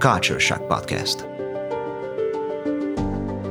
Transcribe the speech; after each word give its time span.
Culture 0.00 0.38
Shock 0.38 0.62
Podcast. 0.68 1.24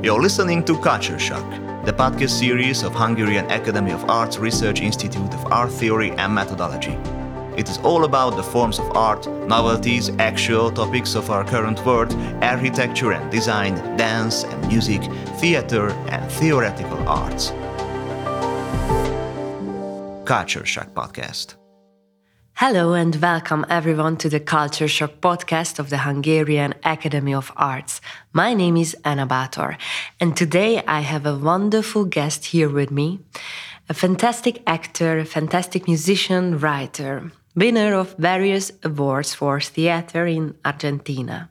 You're 0.02 0.22
listening 0.22 0.64
to 0.64 0.78
Culture 0.78 1.18
Shock, 1.18 1.44
the 1.84 1.92
podcast 1.92 2.30
series 2.30 2.82
of 2.82 2.94
Hungarian 2.94 3.50
Academy 3.50 3.90
of 3.90 4.08
Arts 4.08 4.38
Research 4.38 4.80
Institute 4.80 5.34
of 5.34 5.52
Art 5.52 5.70
Theory 5.70 6.12
and 6.12 6.34
Methodology. 6.34 6.96
It 7.58 7.68
is 7.68 7.76
all 7.78 8.04
about 8.04 8.36
the 8.36 8.42
forms 8.42 8.78
of 8.78 8.96
art, 8.96 9.26
novelties, 9.46 10.08
actual 10.18 10.70
topics 10.70 11.14
of 11.14 11.28
our 11.30 11.44
current 11.44 11.84
world, 11.84 12.14
architecture 12.40 13.12
and 13.12 13.30
design, 13.30 13.74
dance 13.98 14.44
and 14.44 14.68
music, 14.68 15.02
theater 15.40 15.90
and 16.08 16.32
theoretical 16.32 17.06
arts. 17.06 17.50
Culture 20.24 20.64
Shock 20.64 20.94
Podcast. 20.94 21.57
Hello 22.60 22.92
and 22.92 23.14
welcome 23.14 23.64
everyone 23.70 24.16
to 24.16 24.28
the 24.28 24.40
Culture 24.40 24.88
Shock 24.88 25.20
podcast 25.20 25.78
of 25.78 25.90
the 25.90 25.98
Hungarian 25.98 26.74
Academy 26.82 27.32
of 27.32 27.52
Arts. 27.54 28.00
My 28.32 28.52
name 28.52 28.76
is 28.76 28.96
Anna 29.04 29.28
Bator, 29.28 29.76
and 30.18 30.36
today 30.36 30.82
I 30.84 31.02
have 31.02 31.24
a 31.24 31.38
wonderful 31.38 32.04
guest 32.04 32.46
here 32.46 32.68
with 32.68 32.90
me, 32.90 33.20
a 33.88 33.94
fantastic 33.94 34.60
actor, 34.66 35.20
a 35.20 35.24
fantastic 35.24 35.86
musician, 35.86 36.58
writer, 36.58 37.30
winner 37.54 37.94
of 37.94 38.16
various 38.18 38.72
awards 38.82 39.36
for 39.36 39.60
theater 39.60 40.26
in 40.26 40.56
Argentina. 40.64 41.50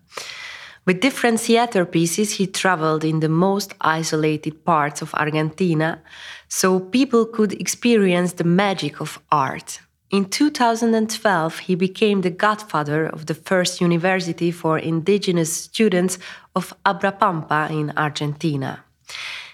With 0.86 1.00
different 1.00 1.40
theater 1.40 1.86
pieces, 1.86 2.32
he 2.34 2.48
traveled 2.48 3.06
in 3.06 3.22
the 3.22 3.30
most 3.30 3.74
isolated 3.80 4.66
parts 4.66 5.02
of 5.02 5.14
Argentina 5.14 6.02
so 6.50 6.82
people 6.82 7.26
could 7.26 7.54
experience 7.54 8.34
the 8.34 8.44
magic 8.44 9.00
of 9.00 9.22
art. 9.32 9.80
In 10.10 10.26
2012, 10.30 11.60
he 11.60 11.76
became 11.76 12.22
the 12.22 12.30
godfather 12.30 13.08
of 13.08 13.26
the 13.26 13.34
first 13.34 13.82
university 13.82 14.52
for 14.52 14.80
indigenous 14.80 15.52
students 15.52 16.18
of 16.56 16.74
Abra 16.86 17.12
Pampa 17.12 17.68
in 17.70 17.92
Argentina. 17.98 18.86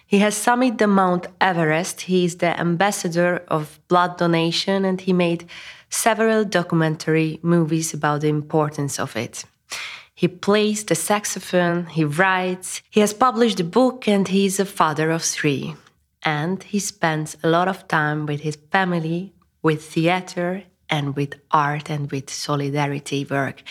He 0.05 0.19
has 0.19 0.35
summited 0.35 0.77
the 0.77 0.85
Mount 0.85 1.25
Everest. 1.41 2.01
He 2.01 2.25
is 2.25 2.37
the 2.37 2.59
ambassador 2.59 3.43
of 3.47 3.79
blood 3.87 4.17
donation 4.17 4.85
and 4.85 5.01
he 5.01 5.11
made 5.11 5.49
several 5.89 6.45
documentary 6.45 7.39
movies 7.41 7.95
about 7.95 8.21
the 8.21 8.27
importance 8.27 8.99
of 8.99 9.15
it. 9.15 9.45
He 10.13 10.27
plays 10.27 10.83
the 10.83 10.93
saxophone, 10.93 11.87
he 11.87 12.05
writes, 12.05 12.83
he 12.91 12.99
has 12.99 13.11
published 13.11 13.59
a 13.59 13.63
book, 13.63 14.07
and 14.07 14.27
he 14.27 14.45
is 14.45 14.59
a 14.59 14.65
father 14.65 15.09
of 15.09 15.23
three. 15.23 15.75
And 16.21 16.61
he 16.61 16.77
spends 16.77 17.35
a 17.43 17.49
lot 17.49 17.67
of 17.67 17.87
time 17.87 18.27
with 18.27 18.41
his 18.41 18.57
family 18.71 19.33
with 19.63 19.83
theater 19.83 20.63
and 20.89 21.15
with 21.15 21.33
art 21.49 21.89
and 21.89 22.11
with 22.11 22.29
solidarity 22.29 23.25
work. 23.25 23.63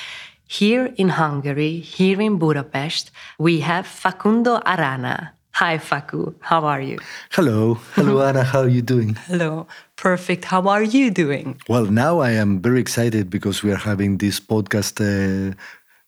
Here 0.49 0.93
in 0.97 1.11
Hungary, 1.11 1.79
here 1.79 2.21
in 2.21 2.39
Budapest, 2.39 3.11
we 3.39 3.61
have 3.61 3.87
Facundo 3.87 4.61
Arana. 4.67 5.35
Hi, 5.53 5.79
Facu. 5.79 6.35
How 6.41 6.65
are 6.65 6.81
you? 6.81 6.99
Hello. 7.31 7.75
Hello, 7.95 8.23
Anna. 8.23 8.43
How 8.53 8.61
are 8.61 8.69
you 8.69 8.83
doing? 8.83 9.15
Hello. 9.27 9.67
Perfect. 9.97 10.47
How 10.47 10.67
are 10.69 10.83
you 10.83 11.11
doing? 11.11 11.61
Well, 11.69 11.87
now 11.87 12.21
I 12.21 12.31
am 12.31 12.61
very 12.61 12.81
excited 12.81 13.29
because 13.29 13.63
we 13.63 13.71
are 13.71 13.83
having 13.91 14.17
this 14.17 14.41
podcast 14.41 15.01
uh, 15.01 15.55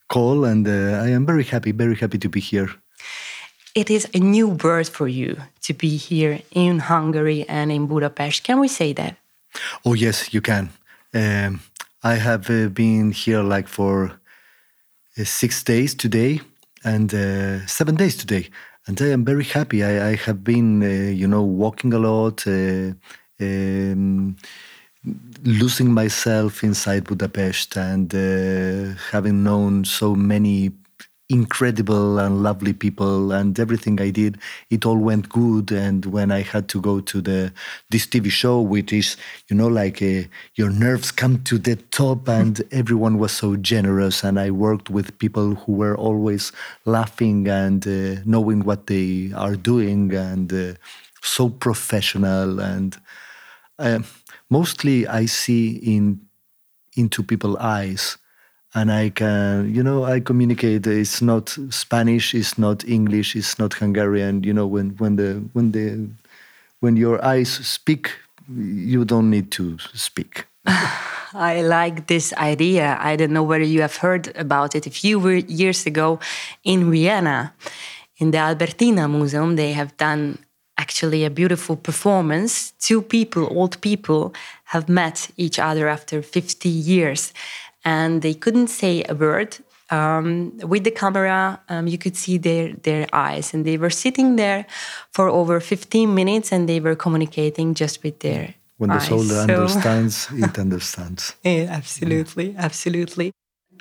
call, 0.09 0.45
and 0.45 0.67
uh, 0.67 1.05
I 1.05 1.09
am 1.11 1.27
very 1.27 1.45
happy, 1.45 1.73
very 1.73 1.95
happy 1.95 2.19
to 2.19 2.29
be 2.29 2.41
here. 2.41 2.71
It 3.75 3.91
is 3.91 4.09
a 4.15 4.19
new 4.19 4.51
birth 4.51 4.89
for 4.89 5.09
you 5.09 5.37
to 5.63 5.75
be 5.75 5.97
here 5.97 6.41
in 6.53 6.79
Hungary 6.79 7.45
and 7.49 7.71
in 7.71 7.87
Budapest. 7.87 8.45
Can 8.45 8.61
we 8.61 8.69
say 8.69 8.95
that? 8.95 9.17
Oh, 9.85 9.95
yes, 9.95 10.33
you 10.35 10.41
can. 10.41 10.71
Um, 11.13 11.61
I 12.03 12.15
have 12.15 12.51
uh, 12.51 12.69
been 12.69 13.13
here 13.13 13.43
like 13.43 13.69
for 13.69 14.21
uh, 15.19 15.25
six 15.25 15.63
days 15.63 15.95
today 15.95 16.41
and 16.85 17.13
uh, 17.15 17.67
seven 17.67 17.95
days 17.97 18.17
today. 18.17 18.49
And 18.87 19.01
I 19.01 19.07
am 19.07 19.25
very 19.25 19.45
happy. 19.45 19.83
I, 19.83 20.11
I 20.11 20.17
have 20.17 20.45
been, 20.45 20.83
uh, 20.83 21.11
you 21.11 21.27
know, 21.27 21.43
walking 21.43 21.95
a 21.95 21.99
lot, 21.99 22.47
uh, 22.47 22.93
um, 23.41 24.37
losing 25.45 25.93
myself 25.93 26.63
inside 26.63 27.05
Budapest 27.05 27.77
and 27.77 28.15
uh, 28.15 28.99
having 29.11 29.43
known 29.43 29.85
so 29.85 30.15
many 30.15 30.73
incredible 31.31 32.19
and 32.19 32.43
lovely 32.43 32.75
people 32.75 33.33
and 33.33 33.59
everything 33.59 33.99
I 33.99 34.11
did 34.11 34.39
it 34.69 34.85
all 34.85 34.99
went 34.99 35.31
good. 35.31 35.73
And 35.73 36.05
when 36.05 36.31
I 36.31 36.43
had 36.43 36.69
to 36.69 36.81
go 36.81 37.01
to 37.01 37.21
the 37.21 37.53
this 37.91 38.07
TV 38.07 38.31
show 38.31 38.61
which 38.61 38.93
is 38.93 39.17
you 39.49 39.57
know 39.57 39.69
like 39.69 40.03
uh, 40.03 40.29
your 40.55 40.71
nerves 40.71 41.11
come 41.11 41.43
to 41.45 41.57
the 41.59 41.77
top 41.77 42.29
and 42.29 42.63
everyone 42.71 43.19
was 43.19 43.33
so 43.33 43.57
generous. 43.57 44.23
And 44.23 44.39
I 44.39 44.51
worked 44.51 44.91
with 44.91 45.19
people 45.19 45.55
who 45.55 45.73
were 45.73 45.97
always 45.97 46.53
laughing 46.85 47.49
and 47.49 47.87
uh, 47.87 48.21
knowing 48.27 48.61
what 48.65 48.87
they 48.87 49.33
are 49.35 49.57
doing 49.57 50.13
and 50.13 50.53
uh, 50.53 50.75
so 51.23 51.49
professional. 51.49 52.61
And 52.61 52.99
uh, 53.79 54.01
mostly 54.51 55.07
I 55.07 55.25
see 55.25 55.77
in 55.77 56.21
into 56.97 57.23
people's 57.23 57.57
eyes 57.57 58.19
and 58.75 58.91
I 58.91 59.11
can, 59.11 59.73
you 59.75 59.83
know, 59.83 60.05
I 60.05 60.21
communicate. 60.21 60.87
It's 60.87 61.23
not 61.23 61.57
Spanish, 61.71 62.35
it's 62.35 62.59
not 62.59 62.85
English, 62.85 63.37
it's 63.37 63.59
not 63.59 63.75
Hungarian. 63.75 64.43
You 64.43 64.53
know, 64.53 64.67
when 64.67 64.91
when 64.99 65.17
the 65.17 65.45
when 65.53 65.73
the 65.73 66.09
when 66.81 66.97
your 66.97 67.25
eyes 67.25 67.51
speak, 67.51 68.11
you 68.49 69.05
don't 69.05 69.31
need 69.31 69.51
to 69.53 69.79
speak. 69.95 70.47
I 71.35 71.63
like 71.63 72.07
this 72.07 72.33
idea. 72.35 72.97
I 73.01 73.17
don't 73.17 73.33
know 73.33 73.43
whether 73.43 73.65
you 73.65 73.81
have 73.81 73.97
heard 73.97 74.37
about 74.37 74.75
it. 74.75 74.87
A 74.87 74.91
few 74.91 75.29
years 75.29 75.87
ago 75.87 76.21
in 76.63 76.91
Vienna, 76.91 77.55
in 78.19 78.31
the 78.31 78.39
Albertina 78.39 79.09
Museum, 79.09 79.57
they 79.57 79.73
have 79.73 79.97
done 79.97 80.39
actually 80.79 81.25
a 81.25 81.31
beautiful 81.31 81.77
performance. 81.77 82.73
Two 82.79 83.03
people, 83.03 83.49
old 83.51 83.81
people, 83.81 84.33
have 84.65 84.89
met 84.89 85.31
each 85.37 85.59
other 85.59 85.89
after 85.89 86.23
50 86.23 86.69
years 86.69 87.33
and 87.85 88.23
they 88.23 88.35
couldn't 88.35 88.69
say 88.69 89.05
a 89.09 89.15
word. 89.15 89.59
Um, 89.91 90.57
with 90.59 90.85
the 90.85 90.91
camera, 90.91 91.61
um, 91.69 91.87
you 91.87 91.99
could 91.99 92.17
see 92.17 92.39
their 92.39 92.73
their 92.83 93.07
eyes, 93.13 93.55
and 93.55 93.65
they 93.65 93.77
were 93.77 93.91
sitting 93.91 94.37
there 94.37 94.67
for 95.13 95.29
over 95.29 95.61
15 95.61 96.15
minutes, 96.15 96.53
and 96.53 96.69
they 96.69 96.81
were 96.81 96.97
communicating 96.97 97.75
just 97.75 98.03
with 98.03 98.21
their. 98.21 98.43
Eyes. 98.43 98.55
When 98.77 98.91
the 98.91 98.97
eyes. 98.97 99.07
soul 99.07 99.23
So- 99.23 99.41
understands, 99.41 100.29
it 100.33 100.59
understands. 100.59 101.37
yeah, 101.45 101.69
absolutely, 101.71 102.57
absolutely. 102.59 103.31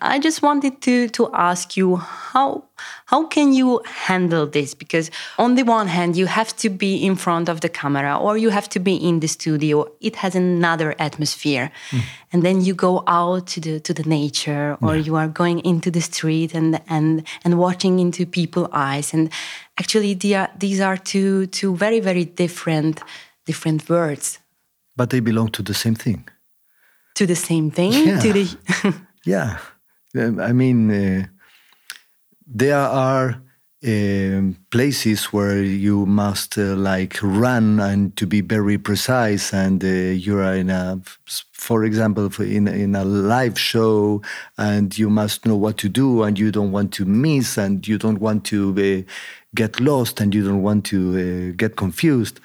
I 0.04 0.20
just 0.20 0.42
wanted 0.42 0.82
to 0.82 1.08
to 1.10 1.30
ask 1.34 1.78
you 1.78 1.96
how 1.96 2.66
how 3.06 3.26
can 3.28 3.54
you 3.54 3.82
handle 3.86 4.46
this? 4.46 4.76
Because 4.76 5.10
on 5.38 5.56
the 5.56 5.64
one 5.64 5.88
hand, 5.88 6.18
you 6.18 6.28
have 6.28 6.56
to 6.58 6.70
be 6.70 6.98
in 6.98 7.16
front 7.16 7.50
of 7.50 7.62
the 7.62 7.70
camera, 7.70 8.18
or 8.18 8.38
you 8.38 8.50
have 8.50 8.68
to 8.70 8.80
be 8.80 8.96
in 8.96 9.20
the 9.22 9.28
studio. 9.28 9.88
It 10.02 10.16
has 10.18 10.36
another 10.36 10.94
atmosphere, 11.00 11.72
hmm. 11.90 12.00
and 12.34 12.44
then 12.44 12.62
you 12.62 12.74
go 12.76 13.04
out 13.08 13.48
to 13.48 13.62
the 13.62 13.80
to 13.80 13.94
the 13.94 14.04
nature, 14.04 14.78
or 14.82 14.98
you 14.98 15.16
are 15.16 15.30
going 15.30 15.60
into 15.60 15.90
the 15.90 16.02
street 16.02 16.54
and 16.54 16.82
and 16.90 17.24
and 17.46 17.58
watching 17.58 18.00
into 18.00 18.26
people's 18.26 18.70
eyes. 18.74 19.14
And 19.14 19.32
actually, 19.80 20.16
they 20.16 20.34
are, 20.34 20.50
these 20.60 20.82
are 20.82 20.98
two 20.98 21.48
two 21.48 21.76
very 21.76 22.02
very 22.02 22.26
different 22.26 23.02
different 23.46 23.90
words 23.90 24.40
But 24.96 25.10
they 25.10 25.22
belong 25.22 25.52
to 25.52 25.64
the 25.64 25.74
same 25.74 25.96
thing. 25.96 26.28
to 27.16 27.26
the 27.26 27.36
same 27.36 27.72
thing. 27.72 27.94
Yeah. 27.94 28.20
To 28.20 28.34
the 28.34 28.48
Yeah, 29.26 29.58
I 30.16 30.54
mean, 30.54 30.92
uh, 30.92 31.26
there 32.46 32.78
are 32.78 33.42
um, 33.86 34.58
places 34.70 35.26
where 35.34 35.62
you 35.62 36.06
must 36.06 36.58
uh, 36.58 36.76
like 36.76 37.18
run 37.22 37.80
and 37.80 38.16
to 38.18 38.28
be 38.28 38.42
very 38.42 38.78
precise, 38.78 39.54
and 39.54 39.84
uh, 39.84 39.88
you 39.88 40.38
are 40.40 40.54
in 40.56 40.70
a, 40.70 41.02
for 41.52 41.84
example, 41.84 42.30
in 42.40 42.68
in 42.68 42.96
a 42.96 43.04
live 43.04 43.58
show, 43.60 44.22
and 44.58 44.98
you 44.98 45.10
must 45.10 45.46
know 45.46 45.56
what 45.56 45.78
to 45.78 45.90
do, 45.90 46.24
and 46.24 46.38
you 46.38 46.52
don't 46.52 46.72
want 46.72 46.94
to 46.94 47.06
miss, 47.06 47.58
and 47.58 47.88
you 47.88 47.98
don't 47.98 48.20
want 48.20 48.46
to 48.46 48.72
uh, 48.78 49.12
get 49.56 49.80
lost, 49.80 50.22
and 50.22 50.34
you 50.36 50.44
don't 50.46 50.62
want 50.62 50.86
to 50.86 51.52
uh, 51.52 51.56
get 51.58 51.76
confused. 51.76 52.40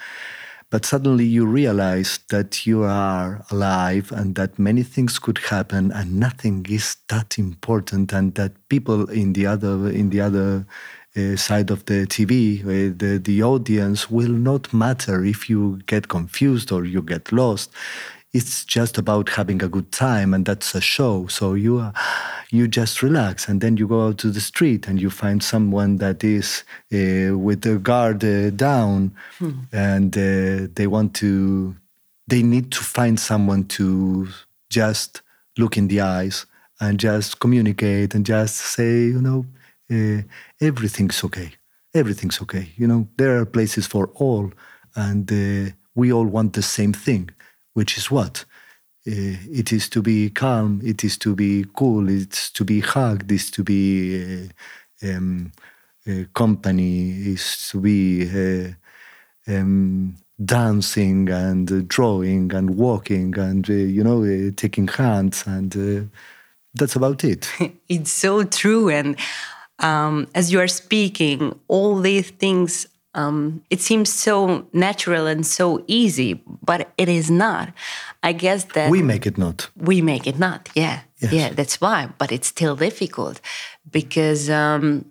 But 0.71 0.85
suddenly 0.85 1.25
you 1.25 1.47
realize 1.47 2.21
that 2.29 2.67
you 2.67 2.83
are 2.83 3.43
alive 3.51 4.13
and 4.13 4.35
that 4.35 4.59
many 4.59 4.83
things 4.83 5.19
could 5.19 5.39
happen 5.39 5.91
and 5.93 6.21
nothing 6.21 6.67
is 6.69 6.97
that 7.09 7.39
important 7.39 8.13
and 8.13 8.35
that 8.35 8.53
people 8.69 9.09
in 9.09 9.33
the 9.33 9.47
other 9.47 9.89
in 9.89 10.11
the 10.11 10.21
other 10.21 10.67
uh, 11.17 11.37
side 11.37 11.71
of 11.71 11.87
the 11.87 12.07
TV, 12.07 12.61
uh, 12.61 12.95
the 12.97 13.19
the 13.19 13.43
audience 13.43 14.11
will 14.11 14.33
not 14.33 14.73
matter 14.75 15.25
if 15.25 15.49
you 15.49 15.81
get 15.87 16.09
confused 16.09 16.71
or 16.71 16.85
you 16.85 17.01
get 17.01 17.33
lost. 17.33 17.71
It's 18.35 18.65
just 18.67 18.99
about 18.99 19.31
having 19.31 19.63
a 19.63 19.69
good 19.69 19.91
time, 19.91 20.35
and 20.35 20.45
that's 20.45 20.75
a 20.75 20.81
show. 20.81 21.27
So 21.29 21.55
you 21.55 21.79
are, 21.79 21.93
you 22.51 22.69
just 22.69 23.03
relax, 23.03 23.49
and 23.49 23.61
then 23.61 23.77
you 23.79 23.89
go 23.89 24.07
out 24.07 24.19
to 24.19 24.31
the 24.31 24.41
street 24.41 24.87
and 24.87 25.01
you 25.01 25.11
find 25.11 25.43
someone 25.43 25.97
that 25.97 26.23
is 26.23 26.63
uh, 26.93 27.39
with 27.39 27.63
the 27.63 27.79
guard 27.79 28.23
uh, 28.23 28.51
down, 28.51 29.15
and 29.73 30.17
uh, 30.17 30.69
they 30.75 30.87
want 30.87 31.15
to, 31.15 31.75
they 32.27 32.43
need 32.43 32.71
to 32.73 32.85
find 32.85 33.19
someone 33.19 33.65
to 33.65 34.29
just 34.69 35.23
look 35.57 35.77
in 35.79 35.89
the 35.89 36.01
eyes 36.03 36.47
and 36.81 37.01
just 37.01 37.41
communicate 37.41 38.15
and 38.15 38.27
just 38.27 38.57
say, 38.57 39.05
you 39.07 39.21
know, 39.21 39.47
uh, 39.91 40.23
everything's 40.61 41.25
okay. 41.25 41.51
Everything's 41.95 42.41
okay. 42.43 42.69
You 42.77 42.87
know, 42.87 43.09
there 43.17 43.39
are 43.41 43.47
places 43.47 43.87
for 43.87 44.11
all, 44.17 44.53
and 44.95 45.33
uh, 45.33 45.73
we 45.95 46.13
all 46.13 46.27
want 46.27 46.53
the 46.53 46.63
same 46.63 46.93
thing, 46.93 47.31
which 47.79 47.97
is 47.97 48.11
what? 48.11 48.45
Uh, 49.07 49.39
it 49.61 49.73
is 49.73 49.89
to 49.89 50.03
be 50.03 50.31
calm, 50.31 50.81
it 50.85 51.05
is 51.05 51.17
to 51.17 51.37
be 51.37 51.65
cool, 51.77 52.09
it's 52.09 52.51
to 52.51 52.65
be 52.65 52.81
hugged, 52.81 53.31
it's 53.31 53.51
to 53.53 53.63
be 53.63 53.81
uh, 54.21 55.09
um, 55.09 55.53
uh, 56.09 56.25
company, 56.35 57.11
is 57.35 57.69
to 57.71 57.81
be 57.81 58.29
um, 59.47 60.17
dancing 60.45 61.29
and 61.29 61.87
drawing 61.87 62.53
and 62.53 62.69
walking 62.71 63.39
and, 63.39 63.69
you 63.69 64.03
know, 64.03 64.51
taking 64.57 64.89
hands 64.89 65.45
and 65.47 66.11
that's 66.75 66.97
about 66.97 67.23
it. 67.23 67.49
it's 67.89 68.13
so 68.13 68.43
true. 68.43 68.89
And 68.89 69.17
um, 69.79 70.27
as 70.35 70.51
you 70.53 70.59
are 70.59 70.69
speaking, 70.83 71.57
all 71.69 72.01
these 72.01 72.31
things, 72.31 72.89
um, 73.19 73.63
it 73.69 73.81
seems 73.81 74.13
so 74.13 74.67
natural 74.73 75.27
and 75.27 75.45
so 75.45 75.83
easy, 75.87 76.35
but 76.63 76.93
it 76.97 77.09
is 77.09 77.31
not. 77.31 77.73
I 78.23 78.33
guess 78.33 78.65
that 78.75 78.91
we 78.91 79.03
make 79.03 79.27
it 79.27 79.37
not. 79.37 79.71
We 79.77 80.03
make 80.03 80.27
it 80.27 80.39
not. 80.39 80.69
Yeah, 80.75 81.01
yes. 81.19 81.33
yeah. 81.33 81.49
That's 81.51 81.81
why. 81.81 82.11
But 82.19 82.31
it's 82.31 82.47
still 82.47 82.77
difficult 82.77 83.41
because 83.91 84.49
um, 84.49 85.05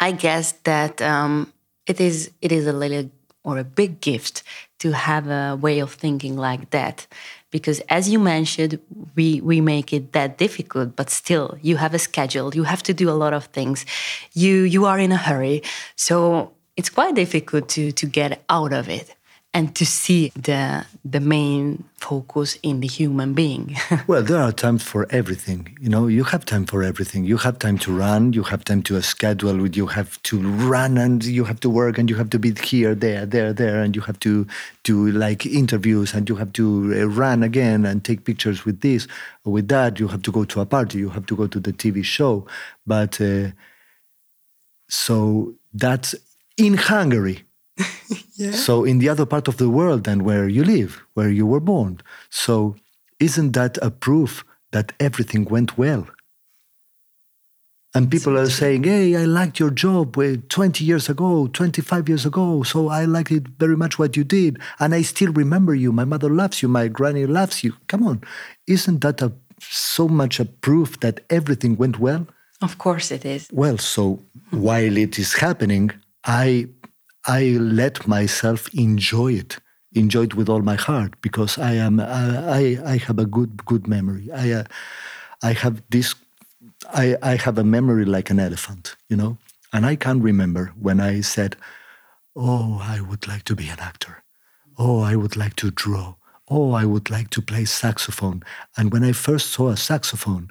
I 0.00 0.12
guess 0.12 0.52
that 0.64 1.00
um, 1.00 1.52
it 1.86 2.00
is 2.00 2.30
it 2.42 2.50
is 2.52 2.66
a 2.66 2.72
little 2.72 3.10
or 3.44 3.58
a 3.58 3.64
big 3.64 4.00
gift 4.00 4.42
to 4.80 4.92
have 4.92 5.28
a 5.28 5.56
way 5.56 5.78
of 5.80 5.92
thinking 5.92 6.36
like 6.36 6.70
that 6.70 7.06
because 7.50 7.80
as 7.88 8.08
you 8.08 8.18
mentioned 8.18 8.78
we 9.16 9.40
we 9.40 9.60
make 9.60 9.92
it 9.92 10.12
that 10.12 10.36
difficult 10.36 10.94
but 10.94 11.08
still 11.10 11.56
you 11.62 11.76
have 11.76 11.94
a 11.94 11.98
schedule 11.98 12.54
you 12.54 12.64
have 12.64 12.82
to 12.82 12.92
do 12.92 13.08
a 13.08 13.16
lot 13.22 13.32
of 13.32 13.44
things 13.46 13.86
you 14.34 14.62
you 14.62 14.84
are 14.84 14.98
in 14.98 15.10
a 15.12 15.16
hurry 15.16 15.62
so 15.96 16.52
it's 16.80 16.88
quite 16.88 17.14
difficult 17.14 17.68
to 17.68 17.92
to 17.92 18.06
get 18.06 18.42
out 18.48 18.72
of 18.72 18.88
it 18.88 19.14
and 19.52 19.74
to 19.74 19.84
see 19.84 20.30
the 20.48 20.86
the 21.04 21.20
main 21.20 21.84
focus 21.96 22.58
in 22.62 22.80
the 22.80 22.86
human 22.86 23.34
being. 23.34 23.76
well, 24.06 24.22
there 24.22 24.40
are 24.40 24.52
times 24.52 24.82
for 24.82 25.06
everything. 25.10 25.76
You 25.84 25.90
know, 25.94 26.06
you 26.06 26.24
have 26.24 26.44
time 26.46 26.64
for 26.64 26.82
everything. 26.82 27.24
You 27.24 27.36
have 27.46 27.58
time 27.58 27.78
to 27.84 27.90
run. 27.92 28.32
You 28.32 28.44
have 28.44 28.64
time 28.64 28.82
to 28.84 28.96
a 28.96 29.02
schedule. 29.02 29.68
You 29.80 29.86
have 29.88 30.22
to 30.22 30.40
run 30.72 30.96
and 30.96 31.22
you 31.22 31.44
have 31.44 31.60
to 31.60 31.68
work 31.68 31.98
and 31.98 32.08
you 32.08 32.16
have 32.16 32.30
to 32.30 32.38
be 32.38 32.50
here, 32.72 32.94
there, 32.94 33.26
there, 33.26 33.52
there, 33.52 33.82
and 33.82 33.94
you 33.96 34.02
have 34.02 34.18
to 34.20 34.46
do 34.84 35.10
like 35.10 35.44
interviews 35.44 36.14
and 36.14 36.28
you 36.30 36.36
have 36.36 36.52
to 36.60 36.64
uh, 36.96 37.08
run 37.22 37.42
again 37.42 37.84
and 37.84 38.04
take 38.04 38.24
pictures 38.24 38.64
with 38.64 38.80
this 38.80 39.06
or 39.44 39.52
with 39.52 39.68
that. 39.68 40.00
You 40.00 40.08
have 40.08 40.22
to 40.22 40.32
go 40.32 40.44
to 40.44 40.60
a 40.60 40.66
party. 40.66 40.98
You 40.98 41.10
have 41.10 41.26
to 41.26 41.36
go 41.36 41.46
to 41.48 41.60
the 41.60 41.72
TV 41.72 42.02
show. 42.04 42.46
But 42.86 43.20
uh, 43.20 43.50
so 44.88 45.54
that's 45.74 46.14
in 46.60 46.74
Hungary 46.74 47.44
yeah. 48.36 48.52
So 48.52 48.84
in 48.84 48.98
the 48.98 49.08
other 49.08 49.26
part 49.26 49.48
of 49.48 49.56
the 49.56 49.68
world 49.68 50.04
than 50.04 50.24
where 50.24 50.48
you 50.48 50.64
live, 50.64 51.02
where 51.14 51.30
you 51.30 51.46
were 51.46 51.60
born. 51.60 52.00
So 52.30 52.76
isn't 53.18 53.52
that 53.52 53.78
a 53.82 53.90
proof 53.90 54.44
that 54.72 54.92
everything 55.00 55.44
went 55.44 55.78
well? 55.78 56.06
And 57.92 58.08
people 58.08 58.38
are 58.38 58.48
saying, 58.48 58.84
hey, 58.84 59.16
I 59.16 59.24
liked 59.24 59.58
your 59.58 59.70
job 59.70 60.14
20 60.14 60.84
years 60.84 61.08
ago, 61.08 61.48
25 61.48 62.08
years 62.08 62.24
ago. 62.24 62.62
So 62.62 62.88
I 62.88 63.04
liked 63.04 63.32
it 63.32 63.48
very 63.58 63.76
much 63.76 63.98
what 63.98 64.16
you 64.16 64.22
did. 64.22 64.60
And 64.78 64.94
I 64.94 65.02
still 65.02 65.32
remember 65.32 65.74
you. 65.74 65.90
My 65.90 66.04
mother 66.04 66.30
loves 66.30 66.62
you. 66.62 66.68
My 66.68 66.86
granny 66.86 67.26
loves 67.26 67.64
you. 67.64 67.74
Come 67.88 68.06
on. 68.06 68.22
Isn't 68.68 69.00
that 69.00 69.20
a, 69.22 69.32
so 69.58 70.06
much 70.06 70.38
a 70.38 70.44
proof 70.44 71.00
that 71.00 71.24
everything 71.30 71.76
went 71.76 71.98
well? 71.98 72.28
Of 72.62 72.78
course 72.78 73.10
it 73.10 73.24
is. 73.24 73.48
Well, 73.52 73.78
so 73.78 74.20
while 74.50 74.96
it 74.96 75.18
is 75.18 75.32
happening, 75.32 75.90
I 76.24 76.68
I 77.26 77.56
let 77.60 78.06
myself 78.06 78.72
enjoy 78.74 79.34
it, 79.34 79.58
enjoy 79.92 80.24
it 80.24 80.34
with 80.34 80.48
all 80.48 80.62
my 80.62 80.76
heart 80.76 81.20
because 81.20 81.58
I 81.58 81.74
am 81.74 82.00
I 82.00 82.78
I, 82.84 82.96
have 82.98 83.18
a 83.18 83.26
good 83.26 83.64
good 83.64 83.86
memory. 83.86 84.30
I 84.32 84.52
uh, 84.52 84.64
I 85.42 85.52
have 85.52 85.82
this 85.90 86.14
I 86.92 87.16
I 87.22 87.36
have 87.36 87.58
a 87.58 87.64
memory 87.64 88.04
like 88.04 88.30
an 88.30 88.40
elephant, 88.40 88.96
you 89.08 89.16
know, 89.16 89.38
and 89.72 89.86
I 89.86 89.96
can 89.96 90.22
remember 90.22 90.72
when 90.80 91.00
I 91.00 91.20
said, 91.22 91.56
"Oh, 92.36 92.80
I 92.82 93.00
would 93.00 93.26
like 93.26 93.44
to 93.44 93.56
be 93.56 93.68
an 93.68 93.80
actor. 93.80 94.22
Oh, 94.78 95.00
I 95.00 95.16
would 95.16 95.36
like 95.36 95.56
to 95.56 95.70
draw. 95.70 96.14
Oh, 96.48 96.72
I 96.72 96.84
would 96.84 97.10
like 97.10 97.30
to 97.30 97.42
play 97.42 97.64
saxophone." 97.64 98.42
And 98.76 98.92
when 98.92 99.04
I 99.04 99.12
first 99.12 99.50
saw 99.50 99.68
a 99.68 99.76
saxophone, 99.76 100.50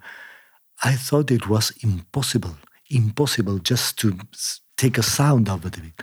I 0.83 0.95
thought 0.95 1.31
it 1.31 1.47
was 1.49 1.71
impossible, 1.83 2.57
impossible 2.89 3.59
just 3.59 3.97
to 3.99 4.17
take 4.79 4.97
a 4.97 5.03
sound 5.03 5.49
out 5.49 5.65
of 5.65 5.77
it. 5.77 5.93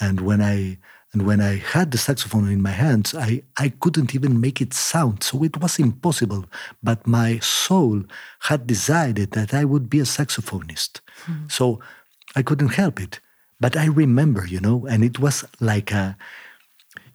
And 0.00 0.20
when 0.20 0.42
I 0.42 0.78
and 1.12 1.26
when 1.26 1.40
I 1.40 1.56
had 1.56 1.92
the 1.92 1.98
saxophone 1.98 2.50
in 2.50 2.60
my 2.60 2.72
hands, 2.84 3.14
I, 3.14 3.42
I 3.56 3.70
couldn't 3.70 4.14
even 4.14 4.38
make 4.38 4.60
it 4.60 4.74
sound. 4.74 5.22
So 5.22 5.42
it 5.44 5.56
was 5.62 5.78
impossible. 5.78 6.44
But 6.82 7.06
my 7.06 7.38
soul 7.38 8.02
had 8.40 8.66
decided 8.66 9.30
that 9.30 9.54
I 9.54 9.64
would 9.64 9.88
be 9.88 10.00
a 10.00 10.02
saxophonist. 10.02 11.00
Mm. 11.24 11.50
So 11.50 11.80
I 12.34 12.42
couldn't 12.42 12.74
help 12.74 13.00
it. 13.00 13.20
But 13.58 13.78
I 13.78 13.86
remember, 13.86 14.46
you 14.46 14.60
know, 14.60 14.86
and 14.86 15.02
it 15.02 15.18
was 15.18 15.44
like 15.58 15.90
a 15.92 16.16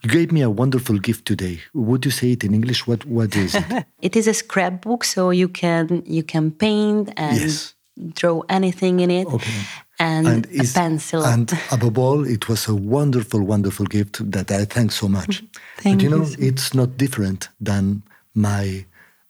you 0.02 0.10
gave 0.10 0.32
me 0.32 0.42
a 0.42 0.50
wonderful 0.50 0.98
gift 0.98 1.28
today. 1.28 1.60
Would 1.76 2.06
you 2.06 2.12
say 2.12 2.32
it 2.32 2.44
in 2.44 2.56
English? 2.56 2.88
What 2.88 3.06
what 3.06 3.36
is 3.36 3.54
it? 3.54 3.86
it 4.02 4.16
is 4.16 4.28
a 4.28 4.34
scrapbook, 4.34 5.04
so 5.04 5.30
you 5.30 5.48
can 5.48 6.02
you 6.08 6.24
can 6.24 6.50
paint 6.50 7.14
and 7.18 7.40
yes. 7.40 7.76
draw 8.16 8.42
anything 8.50 9.00
in 9.00 9.12
it. 9.12 9.28
Okay 9.28 9.62
and, 10.02 10.28
and 10.28 10.46
a 10.46 10.64
pencil. 10.74 11.24
And 11.24 11.52
above 11.72 11.98
all, 11.98 12.28
it 12.28 12.50
was 12.50 12.68
a 12.68 12.76
wonderful, 12.76 13.42
wonderful 13.42 13.86
gift 13.86 14.32
that 14.32 14.52
I 14.52 14.66
thank 14.66 14.92
so 14.92 15.08
much. 15.08 15.44
Thank 15.78 15.98
but 15.98 16.04
you 16.04 16.10
know, 16.10 16.26
you. 16.26 16.36
it's 16.40 16.74
not 16.74 16.98
different 16.98 17.50
than 17.60 18.04
my 18.34 18.86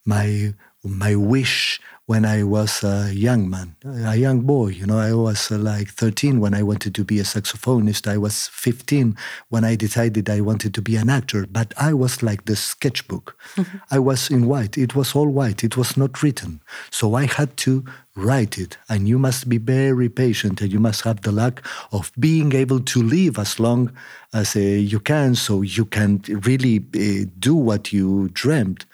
my 0.06 0.54
my 0.84 1.16
wish 1.16 1.80
when 2.12 2.26
I 2.26 2.44
was 2.44 2.84
a 2.84 3.10
young 3.14 3.50
man, 3.50 3.74
a 3.86 4.18
young 4.18 4.42
boy. 4.42 4.68
You 4.68 4.86
know, 4.86 5.00
I 5.00 5.14
was 5.14 5.50
uh, 5.50 5.58
like 5.58 5.88
13 5.88 6.42
when 6.42 6.54
I 6.54 6.62
wanted 6.62 6.94
to 6.96 7.06
be 7.06 7.20
a 7.20 7.24
saxophonist. 7.24 8.06
I 8.06 8.18
was 8.18 8.50
15 8.50 9.16
when 9.48 9.64
I 9.64 9.78
decided 9.78 10.30
I 10.30 10.42
wanted 10.42 10.74
to 10.74 10.82
be 10.82 10.98
an 10.98 11.10
actor. 11.10 11.48
But 11.50 11.74
I 11.78 11.94
was 11.94 12.22
like 12.22 12.44
the 12.44 12.58
sketchbook. 12.58 13.38
Mm-hmm. 13.56 13.78
I 13.92 14.00
was 14.00 14.30
in 14.30 14.48
white. 14.48 14.78
It 14.78 14.94
was 14.94 15.16
all 15.16 15.30
white. 15.30 15.64
It 15.64 15.78
was 15.78 15.96
not 15.96 16.22
written. 16.22 16.60
So 16.90 17.16
I 17.16 17.28
had 17.28 17.56
to 17.66 17.86
write 18.18 18.58
it. 18.58 18.78
And 18.90 19.08
you 19.08 19.18
must 19.18 19.48
be 19.48 19.58
very 19.58 20.10
patient 20.10 20.60
and 20.60 20.70
you 20.70 20.82
must 20.82 21.06
have 21.06 21.22
the 21.22 21.32
luck 21.32 21.66
of 21.94 22.12
being 22.20 22.54
able 22.54 22.82
to 22.82 23.02
live 23.02 23.40
as 23.40 23.58
long 23.58 23.90
as 24.34 24.54
uh, 24.58 24.60
you 24.60 25.00
can 25.00 25.36
so 25.36 25.62
you 25.62 25.86
can 25.86 26.22
really 26.28 26.84
uh, 26.94 27.30
do 27.40 27.56
what 27.56 27.94
you 27.94 28.28
dreamed. 28.34 28.86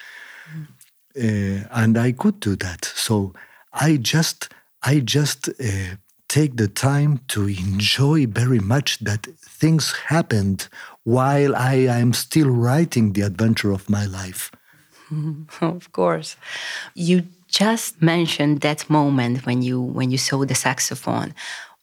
Uh, 1.17 1.67
and 1.71 1.97
I 1.97 2.11
could 2.11 2.39
do 2.39 2.55
that. 2.57 2.85
So 2.85 3.33
I 3.73 3.97
just, 3.97 4.49
I 4.83 4.99
just 4.99 5.49
uh, 5.49 5.95
take 6.27 6.57
the 6.57 6.67
time 6.67 7.21
to 7.29 7.47
enjoy 7.47 8.27
very 8.27 8.59
much 8.59 8.99
that 8.99 9.27
things 9.39 9.93
happened 10.07 10.67
while 11.03 11.55
I 11.55 11.75
am 11.75 12.13
still 12.13 12.49
writing 12.49 13.13
the 13.13 13.21
adventure 13.21 13.71
of 13.71 13.89
my 13.89 14.05
life. 14.05 14.51
Of 15.61 15.91
course, 15.91 16.35
you 16.93 17.23
just 17.47 18.01
mentioned 18.01 18.61
that 18.61 18.89
moment 18.89 19.45
when 19.45 19.61
you 19.61 19.81
when 19.81 20.11
you 20.11 20.17
saw 20.17 20.45
the 20.45 20.55
saxophone 20.55 21.33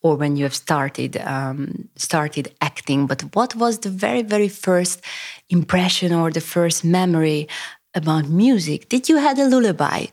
or 0.03 0.17
when 0.17 0.37
you 0.37 0.45
have 0.45 0.55
started 0.55 1.17
um, 1.17 1.89
started 1.97 2.55
acting 2.61 3.07
but 3.07 3.23
what 3.35 3.55
was 3.55 3.79
the 3.79 3.89
very 3.89 4.23
very 4.23 4.49
first 4.49 5.01
impression 5.49 6.13
or 6.13 6.31
the 6.31 6.43
first 6.43 6.85
memory 6.85 7.49
about 7.95 8.29
music. 8.29 8.89
Did 8.89 9.09
you 9.09 9.17
had 9.17 9.39
a 9.39 9.49
lullaby? 9.49 10.07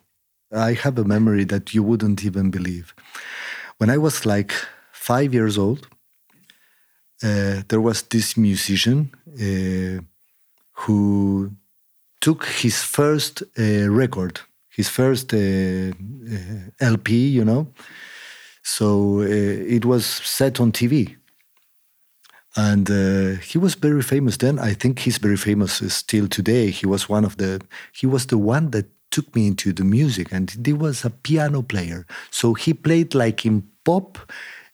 I 0.53 0.73
have 0.73 0.97
a 0.97 1.03
memory 1.03 1.45
that 1.45 1.73
you 1.73 1.83
wouldn't 1.83 2.23
even 2.25 2.51
believe. 2.51 2.93
When 3.77 3.89
I 3.89 3.97
was 3.97 4.25
like 4.25 4.53
five 4.91 5.33
years 5.33 5.57
old, 5.57 5.88
uh, 7.23 7.61
there 7.67 7.81
was 7.81 8.01
this 8.03 8.35
musician 8.35 9.11
uh, 9.39 10.01
who 10.73 11.51
took 12.19 12.45
his 12.45 12.83
first 12.83 13.43
uh, 13.57 13.89
record, 13.89 14.41
his 14.69 14.89
first 14.89 15.33
uh, 15.33 15.38
uh, 15.38 16.69
LP, 16.79 17.27
you 17.27 17.45
know. 17.45 17.67
So 18.63 19.21
uh, 19.21 19.25
it 19.25 19.85
was 19.85 20.05
set 20.05 20.59
on 20.59 20.71
TV 20.71 21.15
and 22.55 22.89
uh, 22.89 23.39
he 23.41 23.58
was 23.58 23.75
very 23.75 24.01
famous 24.01 24.38
then. 24.38 24.60
I 24.60 24.74
think 24.74 25.00
he's 25.00 25.17
very 25.17 25.38
famous 25.38 25.81
still 25.93 26.27
today. 26.27 26.70
He 26.70 26.86
was 26.86 27.08
one 27.08 27.25
of 27.25 27.38
the 27.38 27.62
he 27.93 28.05
was 28.05 28.25
the 28.27 28.38
one 28.38 28.72
that 28.72 28.88
took 29.12 29.36
me 29.36 29.48
into 29.48 29.74
the 29.74 29.84
music. 29.84 30.31
And 30.31 30.50
he 30.65 30.74
was 30.74 31.05
a 31.05 31.10
piano 31.10 31.62
player. 31.62 32.05
So 32.31 32.53
he 32.53 32.74
played 32.74 33.13
like 33.13 33.46
in 33.46 33.63
pop 33.84 34.17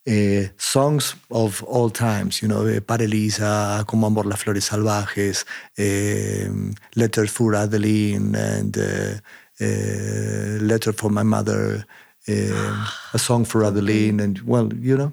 uh, 0.08 0.44
songs 0.58 1.16
of 1.32 1.64
all 1.64 1.90
times, 1.90 2.42
you 2.42 2.48
know, 2.48 2.66
uh, 2.66 2.80
Para 2.80 3.04
Elisa, 3.04 3.84
Como 3.86 4.08
Amor 4.08 4.26
las 4.26 4.42
Flores 4.42 4.70
Salvajes, 4.70 5.44
uh, 5.78 6.74
Letters 6.96 7.30
for 7.30 7.56
Adeline, 7.56 8.34
and 8.36 8.78
uh, 8.78 9.20
uh, 9.60 10.64
letter 10.64 10.94
for 10.94 11.10
my 11.10 11.24
mother, 11.24 11.84
uh, 12.30 12.88
a 13.14 13.20
song 13.20 13.44
for 13.44 13.64
Adeline, 13.66 14.22
and 14.22 14.40
well, 14.42 14.74
you 14.74 14.96
know. 14.96 15.12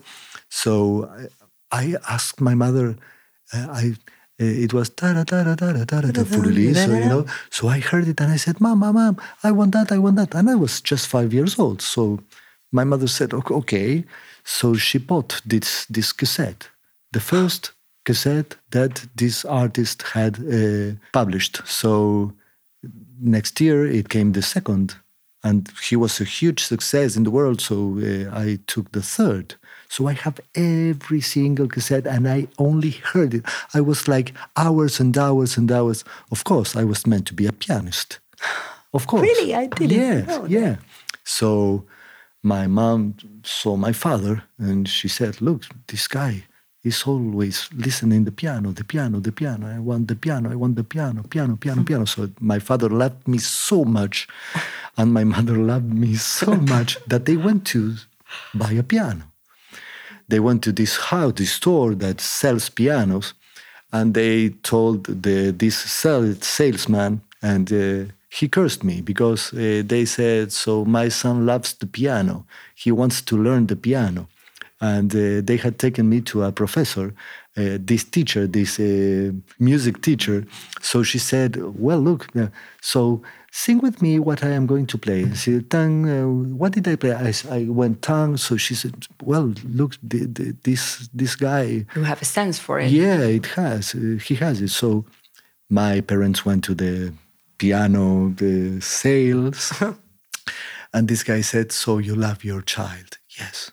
So 0.49 1.11
I 1.81 1.97
asked 2.09 2.41
my 2.41 2.55
mother, 2.55 2.97
uh, 3.53 3.67
I 3.83 3.85
uh, 4.41 4.65
it 4.65 4.73
was 4.73 4.89
ta 4.91 5.13
da 5.13 5.25
da 5.25 5.45
da 5.45 5.55
da 5.55 5.73
da 5.73 6.01
da 6.01 6.11
da 6.11 6.25
so 6.25 6.93
you 6.93 7.09
know. 7.13 7.25
So 7.51 7.69
I 7.69 7.79
heard 7.79 8.09
it 8.09 8.21
and 8.21 8.33
I 8.33 8.39
said, 8.45 8.61
"Mom, 8.61 8.79
mom, 8.81 8.95
mom, 8.95 9.17
I 9.49 9.51
want 9.53 9.73
that, 9.73 9.93
I 9.93 9.99
want 9.99 10.17
that," 10.17 10.35
and 10.35 10.51
I 10.51 10.57
was 10.65 10.81
just 10.81 11.07
five 11.07 11.33
years 11.33 11.59
old. 11.59 11.81
So 11.83 12.03
my 12.73 12.85
mother 12.85 13.09
said, 13.09 13.33
"Okay," 13.33 14.05
so 14.45 14.75
she 14.75 14.99
bought 14.99 15.41
this 15.53 15.87
this 15.97 16.13
cassette, 16.13 16.63
the 17.13 17.21
first 17.21 17.73
cassette 18.05 18.57
that 18.71 18.95
this 19.15 19.45
artist 19.45 20.03
had 20.19 20.35
uh, 20.39 20.95
published. 21.13 21.63
So 21.67 22.33
next 23.21 23.61
year 23.61 23.87
it 23.87 24.09
came 24.09 24.33
the 24.33 24.43
second, 24.43 24.97
and 25.43 25.71
he 25.89 25.97
was 25.97 26.21
a 26.21 26.25
huge 26.25 26.61
success 26.73 27.17
in 27.17 27.25
the 27.25 27.35
world. 27.39 27.61
So 27.61 27.77
uh, 27.99 28.45
I 28.47 28.59
took 28.67 28.91
the 28.91 29.03
third. 29.03 29.55
So 29.95 30.09
I 30.09 30.15
have 30.15 30.41
every 30.57 31.21
single 31.21 31.69
cassette 31.69 32.05
and 32.05 32.27
I 32.27 32.49
only 32.59 32.91
heard 32.91 33.33
it. 33.33 33.45
I 33.75 33.81
was 33.81 34.09
like 34.09 34.35
hours 34.57 34.99
and 34.99 35.17
hours 35.17 35.57
and 35.57 35.71
hours. 35.71 36.03
Of 36.33 36.43
course, 36.43 36.75
I 36.75 36.83
was 36.83 37.07
meant 37.07 37.29
to 37.29 37.35
be 37.35 37.47
a 37.47 37.53
pianist. 37.53 38.19
Of 38.93 39.07
course. 39.07 39.23
Really? 39.23 39.55
I 39.55 39.67
didn't 39.67 39.97
yes, 39.97 40.27
know. 40.27 40.43
That. 40.43 40.51
Yeah. 40.51 40.77
So 41.23 41.85
my 42.43 42.67
mom 42.67 43.15
saw 43.45 43.77
my 43.77 43.93
father 43.93 44.43
and 44.59 44.89
she 44.89 45.07
said, 45.07 45.41
Look, 45.41 45.63
this 45.87 46.09
guy 46.09 46.43
is 46.83 47.05
always 47.05 47.69
listening 47.73 48.25
the 48.25 48.33
piano, 48.33 48.73
the 48.73 48.83
piano, 48.83 49.21
the 49.21 49.31
piano. 49.31 49.69
I 49.69 49.79
want 49.79 50.09
the 50.09 50.17
piano, 50.17 50.51
I 50.51 50.57
want 50.57 50.75
the 50.75 50.83
piano, 50.83 51.23
piano, 51.23 51.55
piano, 51.55 51.85
piano. 51.89 52.05
So 52.05 52.31
my 52.41 52.59
father 52.59 52.89
loved 52.89 53.29
me 53.29 53.39
so 53.39 53.85
much 53.85 54.27
and 54.97 55.15
my 55.15 55.23
mother 55.23 55.57
loved 55.57 55.95
me 55.95 56.17
so 56.17 56.57
much 56.75 56.99
that 57.07 57.27
they 57.27 57.37
went 57.37 57.65
to 57.69 57.95
buy 58.55 58.73
a 58.73 58.83
piano 58.83 59.31
they 60.29 60.41
went 60.41 60.63
to 60.63 60.73
this 60.73 60.97
house, 60.97 61.35
this 61.37 61.53
store 61.53 61.95
that 61.97 62.21
sells 62.21 62.69
pianos, 62.69 63.35
and 63.93 64.15
they 64.15 64.51
told 64.63 65.05
the, 65.05 65.53
this 65.53 65.77
salesman, 65.77 67.21
and 67.43 67.73
uh, 67.73 68.13
he 68.29 68.49
cursed 68.49 68.83
me 68.83 69.01
because 69.01 69.53
uh, 69.53 69.83
they 69.87 70.05
said, 70.05 70.53
"So 70.53 70.85
my 70.85 71.09
son 71.09 71.47
loves 71.47 71.75
the 71.75 71.87
piano. 71.87 72.45
He 72.75 72.91
wants 72.91 73.23
to 73.23 73.37
learn 73.37 73.67
the 73.67 73.77
piano." 73.77 74.29
And 74.81 75.15
uh, 75.15 75.41
they 75.45 75.57
had 75.57 75.79
taken 75.79 76.09
me 76.09 76.21
to 76.23 76.43
a 76.43 76.53
professor, 76.53 77.15
uh, 77.57 77.79
this 77.79 78.05
teacher, 78.05 78.47
this 78.49 78.81
uh, 78.81 79.31
music 79.59 80.03
teacher. 80.03 80.45
So 80.81 81.03
she 81.05 81.19
said, 81.19 81.57
"Well, 81.79 82.01
look, 82.01 82.27
so." 82.81 83.23
Sing 83.55 83.79
with 83.79 84.03
me 84.03 84.19
what 84.19 84.43
I 84.43 84.51
am 84.51 84.67
going 84.67 84.87
to 84.87 84.99
play. 84.99 85.31
She 85.35 85.53
said, 85.53 85.71
Tang, 85.71 86.11
uh, 86.11 86.27
what 86.57 86.73
did 86.73 86.89
I 86.89 86.97
play? 86.97 87.13
I, 87.13 87.33
I 87.51 87.67
went 87.69 88.03
Tang. 88.03 88.37
So 88.37 88.57
she 88.57 88.75
said, 88.75 89.07
well, 89.23 89.55
look, 89.65 89.97
the, 90.03 90.27
the, 90.27 90.57
this 90.65 91.09
this 91.15 91.37
guy. 91.37 91.87
You 91.95 92.03
have 92.03 92.21
a 92.21 92.25
sense 92.25 92.59
for 92.59 92.81
it. 92.81 92.91
Yeah, 92.91 93.21
it 93.21 93.47
has. 93.55 93.95
Uh, 93.95 94.19
he 94.27 94.35
has 94.35 94.61
it. 94.61 94.71
So 94.71 95.05
my 95.71 96.01
parents 96.01 96.45
went 96.45 96.65
to 96.65 96.75
the 96.75 97.15
piano, 97.59 98.35
the 98.37 98.81
sales. 98.81 99.73
and 100.93 101.07
this 101.07 101.23
guy 101.23 101.41
said, 101.41 101.71
so 101.71 101.99
you 101.99 102.17
love 102.17 102.43
your 102.43 102.61
child? 102.61 103.19
Yes. 103.39 103.71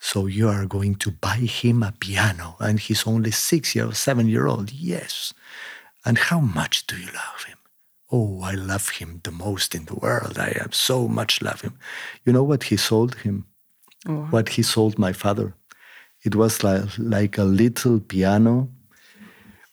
So 0.00 0.26
you 0.26 0.48
are 0.48 0.64
going 0.64 0.94
to 0.96 1.10
buy 1.10 1.40
him 1.60 1.82
a 1.82 1.92
piano. 1.92 2.56
And 2.60 2.80
he's 2.80 3.06
only 3.06 3.32
six 3.32 3.74
year, 3.74 3.92
seven 3.92 4.26
year 4.26 4.46
old. 4.46 4.72
Yes. 4.72 5.34
And 6.06 6.16
how 6.16 6.40
much 6.40 6.86
do 6.86 6.96
you 6.96 7.12
love 7.12 7.44
him? 7.46 7.57
Oh, 8.10 8.40
I 8.42 8.52
love 8.52 8.88
him 8.90 9.20
the 9.22 9.30
most 9.30 9.74
in 9.74 9.84
the 9.84 9.94
world. 9.94 10.38
I 10.38 10.56
have 10.58 10.74
so 10.74 11.08
much 11.08 11.42
love 11.42 11.60
him. 11.60 11.78
You 12.24 12.32
know 12.32 12.42
what 12.42 12.64
he 12.64 12.76
sold 12.76 13.16
him? 13.16 13.46
Oh. 14.06 14.26
What 14.30 14.50
he 14.50 14.62
sold 14.62 14.98
my 14.98 15.12
father? 15.12 15.54
It 16.22 16.34
was 16.34 16.64
like, 16.64 16.88
like 16.98 17.38
a 17.38 17.44
little 17.44 18.00
piano 18.00 18.70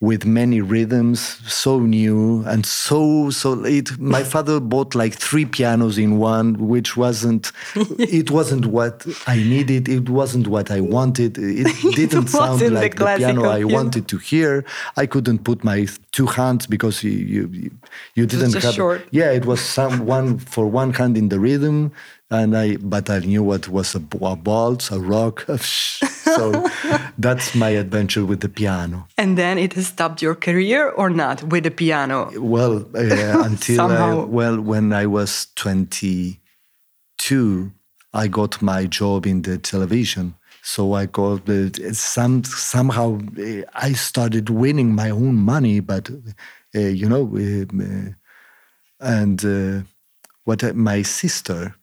with 0.01 0.25
many 0.25 0.59
rhythms, 0.59 1.21
so 1.51 1.79
new 1.79 2.43
and 2.45 2.65
so 2.65 3.29
so. 3.29 3.63
It, 3.63 3.97
my 3.97 4.23
father 4.23 4.59
bought 4.59 4.93
like 4.93 5.13
three 5.13 5.45
pianos 5.45 5.97
in 5.97 6.17
one, 6.17 6.67
which 6.67 6.97
wasn't. 6.97 7.51
it 7.75 8.29
wasn't 8.29 8.65
what 8.65 9.05
I 9.25 9.37
needed. 9.37 9.87
It 9.87 10.09
wasn't 10.09 10.47
what 10.47 10.69
I 10.69 10.81
wanted. 10.81 11.37
It 11.37 11.67
didn't 11.95 12.25
it 12.25 12.29
sound 12.29 12.61
like 12.73 12.95
the, 12.95 13.05
the 13.05 13.15
piano 13.17 13.45
I 13.45 13.63
wanted 13.63 14.07
to 14.09 14.17
hear. 14.17 14.65
I 14.97 15.05
couldn't 15.05 15.39
put 15.43 15.63
my 15.63 15.87
two 16.11 16.27
hands 16.27 16.67
because 16.67 17.01
you 17.03 17.11
you, 17.11 17.71
you 18.15 18.25
didn't 18.25 18.53
have. 18.53 18.73
Short. 18.73 19.07
Yeah, 19.11 19.31
it 19.31 19.45
was 19.45 19.61
some 19.61 20.05
one 20.05 20.39
for 20.39 20.67
one 20.67 20.93
hand 20.93 21.17
in 21.17 21.29
the 21.29 21.39
rhythm, 21.39 21.93
and 22.31 22.57
I 22.57 22.77
but 22.77 23.09
I 23.09 23.19
knew 23.19 23.43
what 23.43 23.67
was 23.67 23.95
a, 23.95 24.01
a 24.21 24.35
waltz, 24.35 24.91
a 24.91 24.99
rock. 24.99 25.45
so 25.59 26.69
that's 27.17 27.55
my 27.55 27.69
adventure 27.69 28.25
with 28.25 28.41
the 28.41 28.49
piano. 28.49 29.07
And 29.17 29.37
then 29.37 29.57
it 29.57 29.73
has 29.73 29.87
stopped 29.87 30.21
your 30.21 30.35
career 30.35 30.89
or 30.89 31.09
not 31.09 31.43
with 31.43 31.63
the 31.63 31.71
piano? 31.71 32.31
Well, 32.39 32.77
uh, 32.95 33.43
until 33.43 33.81
I, 33.81 34.13
well 34.13 34.59
when 34.59 34.93
I 34.93 35.05
was 35.05 35.47
22, 35.55 37.71
I 38.13 38.27
got 38.27 38.61
my 38.61 38.85
job 38.85 39.25
in 39.25 39.43
the 39.43 39.57
television. 39.57 40.35
So 40.63 40.93
I 40.93 41.05
got 41.05 41.47
uh, 41.47 41.69
some 41.93 42.43
somehow 42.43 43.19
uh, 43.37 43.61
I 43.75 43.93
started 43.93 44.49
winning 44.49 44.95
my 44.95 45.11
own 45.11 45.35
money, 45.35 45.79
but 45.79 46.09
uh, 46.75 46.79
you 46.79 47.07
know, 47.07 47.29
uh, 47.37 47.65
and 48.99 49.45
uh, 49.45 49.83
what 50.45 50.63
my 50.75 51.03
sister 51.03 51.75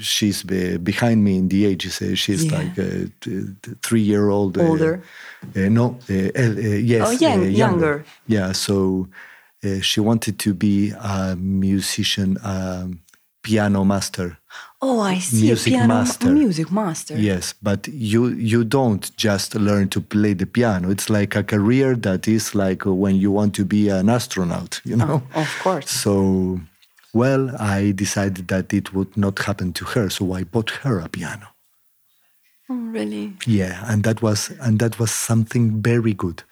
she's 0.00 0.42
behind 0.42 1.24
me 1.24 1.38
in 1.38 1.48
the 1.48 1.66
age. 1.66 1.90
She's 2.18 2.44
yeah. 2.44 2.58
like 2.58 2.78
a 2.78 3.10
three 3.82 4.00
year 4.00 4.28
old. 4.28 4.58
Uh, 4.58 4.62
Older? 4.62 5.02
Uh, 5.56 5.68
no, 5.68 5.98
uh, 6.08 6.12
yes. 6.12 7.08
Oh, 7.08 7.10
young, 7.10 7.42
younger. 7.42 7.50
younger. 7.50 8.04
Yeah, 8.26 8.52
so 8.52 9.08
she 9.82 10.00
wanted 10.00 10.38
to 10.38 10.54
be 10.54 10.92
a 10.98 11.36
musician, 11.36 12.38
um, 12.42 13.00
piano 13.42 13.84
master. 13.84 14.38
Oh, 14.82 15.00
I 15.00 15.18
see. 15.18 15.42
Music 15.42 15.72
piano, 15.72 15.88
master. 15.88 16.30
music 16.30 16.72
master. 16.72 17.16
Yes, 17.16 17.54
but 17.62 17.86
you 17.88 18.28
you 18.28 18.64
don't 18.64 19.14
just 19.16 19.54
learn 19.54 19.88
to 19.90 20.00
play 20.00 20.34
the 20.34 20.46
piano. 20.46 20.90
It's 20.90 21.10
like 21.10 21.36
a 21.36 21.42
career 21.42 21.94
that 21.96 22.26
is 22.26 22.54
like 22.54 22.84
when 22.84 23.16
you 23.16 23.30
want 23.30 23.54
to 23.56 23.64
be 23.64 23.88
an 23.90 24.08
astronaut. 24.08 24.80
You 24.84 24.96
know. 24.96 25.22
Oh, 25.34 25.40
of 25.42 25.58
course. 25.62 25.90
So 25.90 26.60
well, 27.12 27.54
I 27.58 27.92
decided 27.92 28.48
that 28.48 28.72
it 28.72 28.92
would 28.94 29.16
not 29.16 29.38
happen 29.40 29.72
to 29.74 29.84
her, 29.84 30.10
so 30.10 30.32
I 30.32 30.44
bought 30.44 30.70
her 30.82 31.00
a 31.00 31.08
piano. 31.08 31.48
Oh, 32.68 32.74
really? 32.74 33.32
Yeah, 33.46 33.84
and 33.86 34.04
that 34.04 34.22
was 34.22 34.50
and 34.60 34.78
that 34.78 34.98
was 34.98 35.10
something 35.10 35.82
very 35.82 36.14
good. 36.14 36.44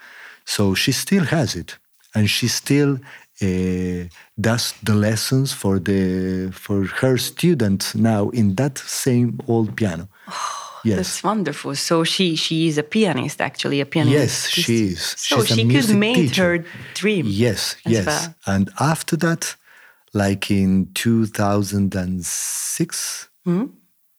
So 0.45 0.75
she 0.75 0.93
still 0.93 1.25
has 1.25 1.55
it, 1.55 1.79
and 2.15 2.29
she 2.29 2.49
still 2.49 2.99
uh, 3.41 4.09
does 4.41 4.75
the 4.83 4.95
lessons 4.95 5.53
for 5.53 5.79
the 5.79 6.51
for 6.53 6.87
her 6.87 7.19
students 7.19 7.95
now 7.95 8.31
in 8.31 8.57
that 8.57 8.79
same 8.79 9.39
old 9.47 9.77
piano. 9.77 10.09
Oh, 10.27 10.81
yes. 10.85 10.97
That's 10.97 11.23
wonderful. 11.23 11.77
So 11.77 12.03
she 12.03 12.35
she 12.35 12.67
is 12.67 12.79
a 12.79 12.83
pianist, 12.83 13.41
actually 13.41 13.81
a 13.81 13.87
pianist. 13.87 14.13
Yes, 14.13 14.49
she 14.49 14.87
is. 14.87 15.15
So 15.17 15.45
She's 15.45 15.57
she 15.57 15.69
could 15.69 15.97
make 15.97 16.35
her 16.35 16.65
dream. 16.95 17.27
Yes, 17.29 17.77
yes. 17.87 18.07
Well. 18.07 18.35
And 18.47 18.71
after 18.81 19.17
that, 19.19 19.55
like 20.15 20.51
in 20.51 20.89
2006 20.95 23.29
mm-hmm. 23.47 23.67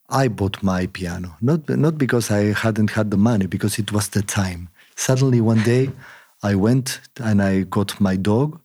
i 0.09 0.27
bought 0.27 0.63
my 0.63 0.87
piano 0.87 1.35
not 1.41 1.67
not 1.69 1.97
because 1.97 2.31
i 2.31 2.53
hadn't 2.53 2.91
had 2.91 3.11
the 3.11 3.17
money 3.17 3.47
because 3.47 3.79
it 3.79 3.91
was 3.91 4.09
the 4.09 4.21
time 4.21 4.69
suddenly 4.95 5.41
one 5.41 5.61
day 5.63 5.89
i 6.43 6.55
went 6.55 7.01
and 7.21 7.41
i 7.41 7.61
got 7.61 7.99
my 7.99 8.15
dog 8.15 8.59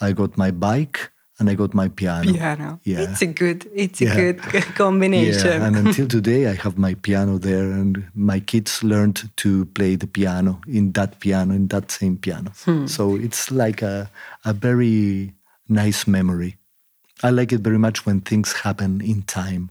i 0.00 0.12
got 0.12 0.36
my 0.36 0.50
bike 0.50 1.10
and 1.38 1.48
I 1.48 1.54
got 1.54 1.72
my 1.72 1.88
piano. 1.88 2.32
Piano. 2.32 2.80
Yeah. 2.84 3.00
It's 3.00 3.22
a 3.22 3.26
good 3.26 3.68
it's 3.74 4.02
a 4.02 4.32
good 4.32 4.40
combination. 4.74 5.46
Yeah. 5.46 5.66
And 5.66 5.76
until 5.76 6.08
today 6.08 6.48
I 6.48 6.54
have 6.54 6.76
my 6.76 6.94
piano 6.94 7.38
there 7.38 7.70
and 7.70 8.04
my 8.14 8.40
kids 8.40 8.82
learned 8.82 9.30
to 9.36 9.64
play 9.66 9.96
the 9.96 10.06
piano 10.06 10.60
in 10.66 10.92
that 10.92 11.20
piano, 11.20 11.54
in 11.54 11.68
that 11.68 11.90
same 11.90 12.16
piano. 12.16 12.50
Hmm. 12.64 12.86
So 12.86 13.14
it's 13.14 13.50
like 13.50 13.82
a 13.82 14.10
a 14.44 14.52
very 14.52 15.34
nice 15.68 16.06
memory. 16.06 16.57
I 17.22 17.30
like 17.30 17.52
it 17.52 17.60
very 17.60 17.78
much 17.78 18.06
when 18.06 18.20
things 18.20 18.52
happen 18.52 19.00
in 19.00 19.22
time. 19.22 19.70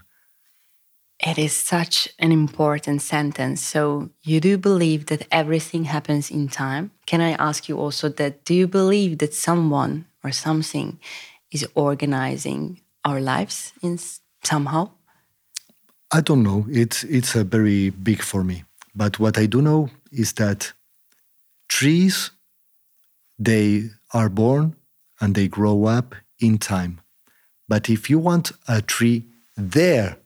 It 1.20 1.38
is 1.38 1.52
such 1.52 2.08
an 2.18 2.30
important 2.30 3.02
sentence. 3.02 3.60
So, 3.60 4.10
you 4.22 4.40
do 4.40 4.56
believe 4.56 5.06
that 5.06 5.26
everything 5.32 5.84
happens 5.84 6.30
in 6.30 6.48
time? 6.48 6.92
Can 7.06 7.20
I 7.20 7.32
ask 7.32 7.68
you 7.68 7.76
also 7.78 8.08
that 8.08 8.44
do 8.44 8.54
you 8.54 8.68
believe 8.68 9.18
that 9.18 9.34
someone 9.34 10.06
or 10.22 10.30
something 10.30 11.00
is 11.50 11.66
organizing 11.74 12.80
our 13.04 13.20
lives 13.20 13.72
in 13.82 13.98
somehow? 14.44 14.90
I 16.12 16.20
don't 16.20 16.42
know. 16.42 16.66
It's 16.70 17.02
it's 17.04 17.34
a 17.34 17.44
very 17.44 17.90
big 17.90 18.22
for 18.22 18.44
me. 18.44 18.64
But 18.94 19.18
what 19.18 19.36
I 19.38 19.46
do 19.46 19.60
know 19.60 19.90
is 20.12 20.34
that 20.34 20.72
trees 21.68 22.30
they 23.38 23.90
are 24.12 24.28
born 24.28 24.76
and 25.20 25.34
they 25.34 25.48
grow 25.48 25.84
up 25.84 26.14
in 26.40 26.58
time 26.58 27.00
But 27.68 27.88
if 27.90 28.08
you 28.08 28.18
want 28.18 28.52
a 28.66 28.80
tree 28.80 29.24
there, 29.56 30.16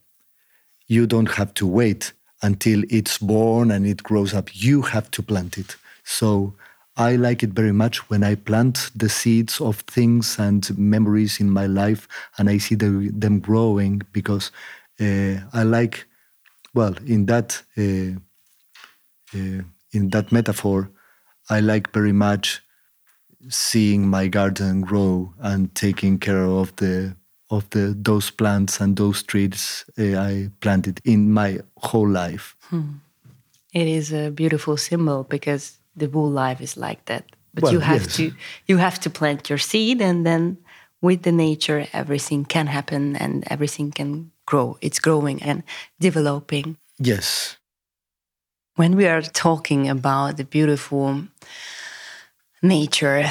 you 0.87 1.07
don't 1.07 1.33
have 1.33 1.55
to 1.55 1.67
wait 1.67 2.13
until 2.43 2.83
it's 2.91 3.19
born 3.19 3.71
and 3.71 3.87
it 3.87 4.03
grows 4.03 4.35
up. 4.35 4.51
You 4.53 4.83
have 4.83 5.11
to 5.13 5.23
plant 5.23 5.59
it. 5.59 5.77
So 6.05 6.55
I 6.97 7.17
like 7.17 7.43
it 7.43 7.51
very 7.51 7.73
much 7.73 8.11
when 8.11 8.23
I 8.23 8.35
plant 8.35 8.91
the 8.95 9.09
seeds 9.09 9.61
of 9.61 9.77
things 9.81 10.39
and 10.39 10.77
memories 10.79 11.41
in 11.41 11.51
my 11.51 11.67
life 11.67 12.07
and 12.37 12.51
I 12.51 12.59
see 12.59 12.75
the, 12.75 13.11
them 13.13 13.41
growing 13.41 14.03
because 14.13 14.51
uh, 15.01 15.37
I 15.53 15.63
like, 15.63 16.07
well, 16.75 16.95
in 17.07 17.27
that 17.27 17.63
uh, 17.79 18.19
uh, 19.35 19.63
in 19.93 20.11
that 20.11 20.33
metaphor, 20.33 20.91
I 21.49 21.61
like 21.61 21.93
very 21.93 22.13
much 22.13 22.63
seeing 23.49 24.07
my 24.09 24.29
garden 24.29 24.83
grow 24.83 25.33
and 25.41 25.75
taking 25.75 26.19
care 26.19 26.45
of 26.45 26.75
the 26.77 27.17
of 27.53 27.69
the 27.71 27.95
those 28.05 28.31
plants 28.33 28.81
and 28.81 28.97
those 28.97 29.23
trees 29.23 29.85
uh, 29.99 30.17
I 30.31 30.51
planted 30.61 31.01
in 31.05 31.33
my 31.33 31.61
whole 31.77 32.09
life. 32.09 32.57
Hmm. 32.71 33.01
It 33.73 33.87
is 33.89 34.13
a 34.13 34.31
beautiful 34.31 34.77
symbol 34.77 35.25
because 35.25 35.79
the 35.97 36.09
whole 36.09 36.31
life 36.31 36.61
is 36.63 36.77
like 36.77 37.05
that. 37.05 37.25
But 37.55 37.63
Well, 37.65 37.73
you 37.73 37.81
have 37.81 38.03
yes. 38.03 38.17
to 38.17 38.23
you 38.67 38.79
have 38.79 38.99
to 39.01 39.11
plant 39.11 39.49
your 39.51 39.59
seed, 39.59 40.01
and 40.03 40.25
then 40.25 40.57
with 41.03 41.23
the 41.23 41.33
nature, 41.33 41.87
everything 41.93 42.45
can 42.47 42.67
happen 42.67 43.17
and 43.17 43.45
everything 43.51 43.93
can 43.93 44.31
grow. 44.47 44.77
It's 44.81 45.01
growing 45.01 45.43
and 45.43 45.63
developing. 46.01 46.77
Yes. 46.99 47.59
when 48.77 48.97
we 48.97 49.07
are 49.07 49.23
talking 49.23 49.89
about 49.89 50.37
the 50.37 50.45
beautiful 50.45 51.23
nature 52.63 53.25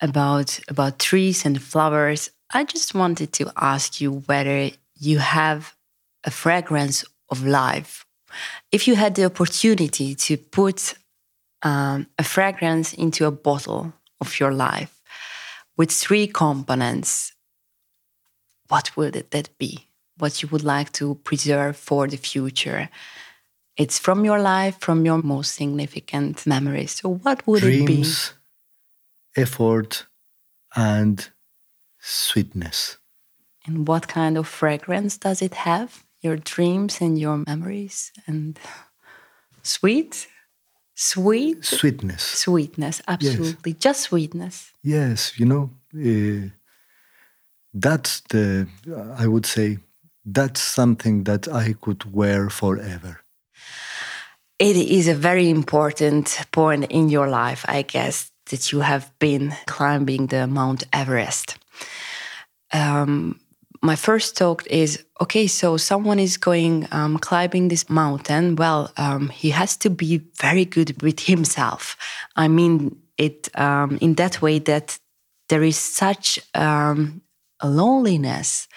about 0.00 0.60
about 0.68 0.98
trees 0.98 1.44
and 1.44 1.60
flowers 1.62 2.30
i 2.52 2.64
just 2.64 2.94
wanted 2.94 3.32
to 3.32 3.50
ask 3.56 4.00
you 4.00 4.20
whether 4.26 4.70
you 4.98 5.18
have 5.18 5.74
a 6.24 6.30
fragrance 6.30 7.04
of 7.30 7.44
life 7.44 8.06
if 8.72 8.86
you 8.86 8.96
had 8.96 9.14
the 9.14 9.24
opportunity 9.24 10.14
to 10.14 10.36
put 10.36 10.94
um, 11.62 12.06
a 12.18 12.24
fragrance 12.24 12.92
into 12.92 13.26
a 13.26 13.30
bottle 13.30 13.92
of 14.20 14.38
your 14.38 14.52
life 14.52 15.00
with 15.76 15.90
three 15.90 16.26
components 16.26 17.32
what 18.68 18.96
would 18.96 19.16
it, 19.16 19.30
that 19.30 19.48
be 19.58 19.86
what 20.18 20.42
you 20.42 20.48
would 20.48 20.64
like 20.64 20.92
to 20.92 21.14
preserve 21.24 21.76
for 21.76 22.06
the 22.06 22.16
future 22.16 22.88
it's 23.78 23.98
from 23.98 24.24
your 24.24 24.40
life, 24.40 24.76
from 24.80 25.06
your 25.06 25.22
most 25.22 25.54
significant 25.54 26.44
memories. 26.46 26.96
So, 26.96 27.14
what 27.14 27.46
would 27.46 27.62
it 27.62 27.86
be? 27.86 27.86
Dreams, 27.86 28.34
effort, 29.36 30.06
and 30.74 31.30
sweetness. 32.08 32.98
And 33.66 33.86
what 33.86 34.08
kind 34.08 34.38
of 34.38 34.48
fragrance 34.48 35.18
does 35.18 35.42
it 35.42 35.54
have? 35.54 36.04
Your 36.22 36.36
dreams 36.36 37.00
and 37.00 37.18
your 37.18 37.44
memories 37.46 38.12
and 38.26 38.58
sweet, 39.62 40.26
sweet, 40.94 41.64
Sweetness. 41.64 42.22
sweetness. 42.22 43.02
Absolutely, 43.06 43.74
just 43.74 44.00
sweetness. 44.02 44.72
Yes, 44.82 45.38
you 45.38 45.46
know, 45.46 45.70
uh, 45.94 46.48
that's 47.74 48.20
the, 48.30 48.66
I 49.16 49.26
would 49.26 49.46
say, 49.46 49.78
that's 50.24 50.60
something 50.60 51.24
that 51.24 51.46
I 51.46 51.74
could 51.74 52.12
wear 52.12 52.50
forever. 52.50 53.20
It 54.58 54.76
is 54.76 55.06
a 55.06 55.14
very 55.14 55.48
important 55.48 56.40
point 56.50 56.86
in 56.90 57.08
your 57.10 57.28
life, 57.28 57.64
I 57.68 57.82
guess, 57.82 58.32
that 58.50 58.72
you 58.72 58.80
have 58.80 59.12
been 59.20 59.54
climbing 59.66 60.26
the 60.26 60.46
Mount 60.46 60.84
Everest. 60.92 61.58
Um, 62.72 63.40
my 63.82 63.96
first 63.96 64.36
thought 64.36 64.66
is 64.66 65.04
okay, 65.20 65.46
so 65.46 65.76
someone 65.76 66.18
is 66.18 66.36
going 66.36 66.88
um, 66.90 67.18
climbing 67.18 67.68
this 67.68 67.88
mountain. 67.88 68.56
Well, 68.56 68.90
um, 68.96 69.28
he 69.28 69.50
has 69.50 69.76
to 69.78 69.90
be 69.90 70.22
very 70.40 70.64
good 70.64 71.00
with 71.02 71.20
himself. 71.20 71.96
I 72.36 72.48
mean, 72.48 72.96
it 73.16 73.48
um, 73.58 73.98
in 74.00 74.14
that 74.14 74.42
way 74.42 74.58
that 74.60 74.98
there 75.48 75.62
is 75.62 75.76
such 75.76 76.38
um, 76.54 77.22
a 77.60 77.68
loneliness 77.68 78.68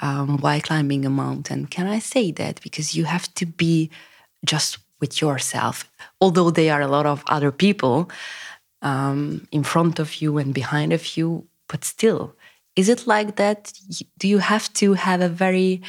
um, 0.00 0.38
while 0.38 0.60
climbing 0.60 1.04
a 1.06 1.10
mountain. 1.10 1.66
Can 1.66 1.86
I 1.86 2.00
say 2.00 2.32
that? 2.32 2.60
Because 2.62 2.94
you 2.94 3.04
have 3.04 3.32
to 3.34 3.46
be 3.46 3.90
just 4.44 4.78
with 5.00 5.20
yourself, 5.20 5.90
although 6.20 6.50
there 6.50 6.74
are 6.74 6.80
a 6.80 6.88
lot 6.88 7.06
of 7.06 7.24
other 7.26 7.50
people 7.50 8.10
um, 8.82 9.46
in 9.50 9.62
front 9.62 9.98
of 9.98 10.20
you 10.20 10.38
and 10.38 10.52
behind 10.54 10.92
of 10.92 11.16
you, 11.16 11.46
but 11.72 11.84
still, 11.84 12.36
is 12.76 12.88
it 12.90 13.06
like 13.06 13.36
that? 13.36 13.72
Do 14.18 14.28
you 14.28 14.38
have 14.38 14.72
to 14.74 14.92
have 14.92 15.22
a 15.22 15.28
very, 15.28 15.80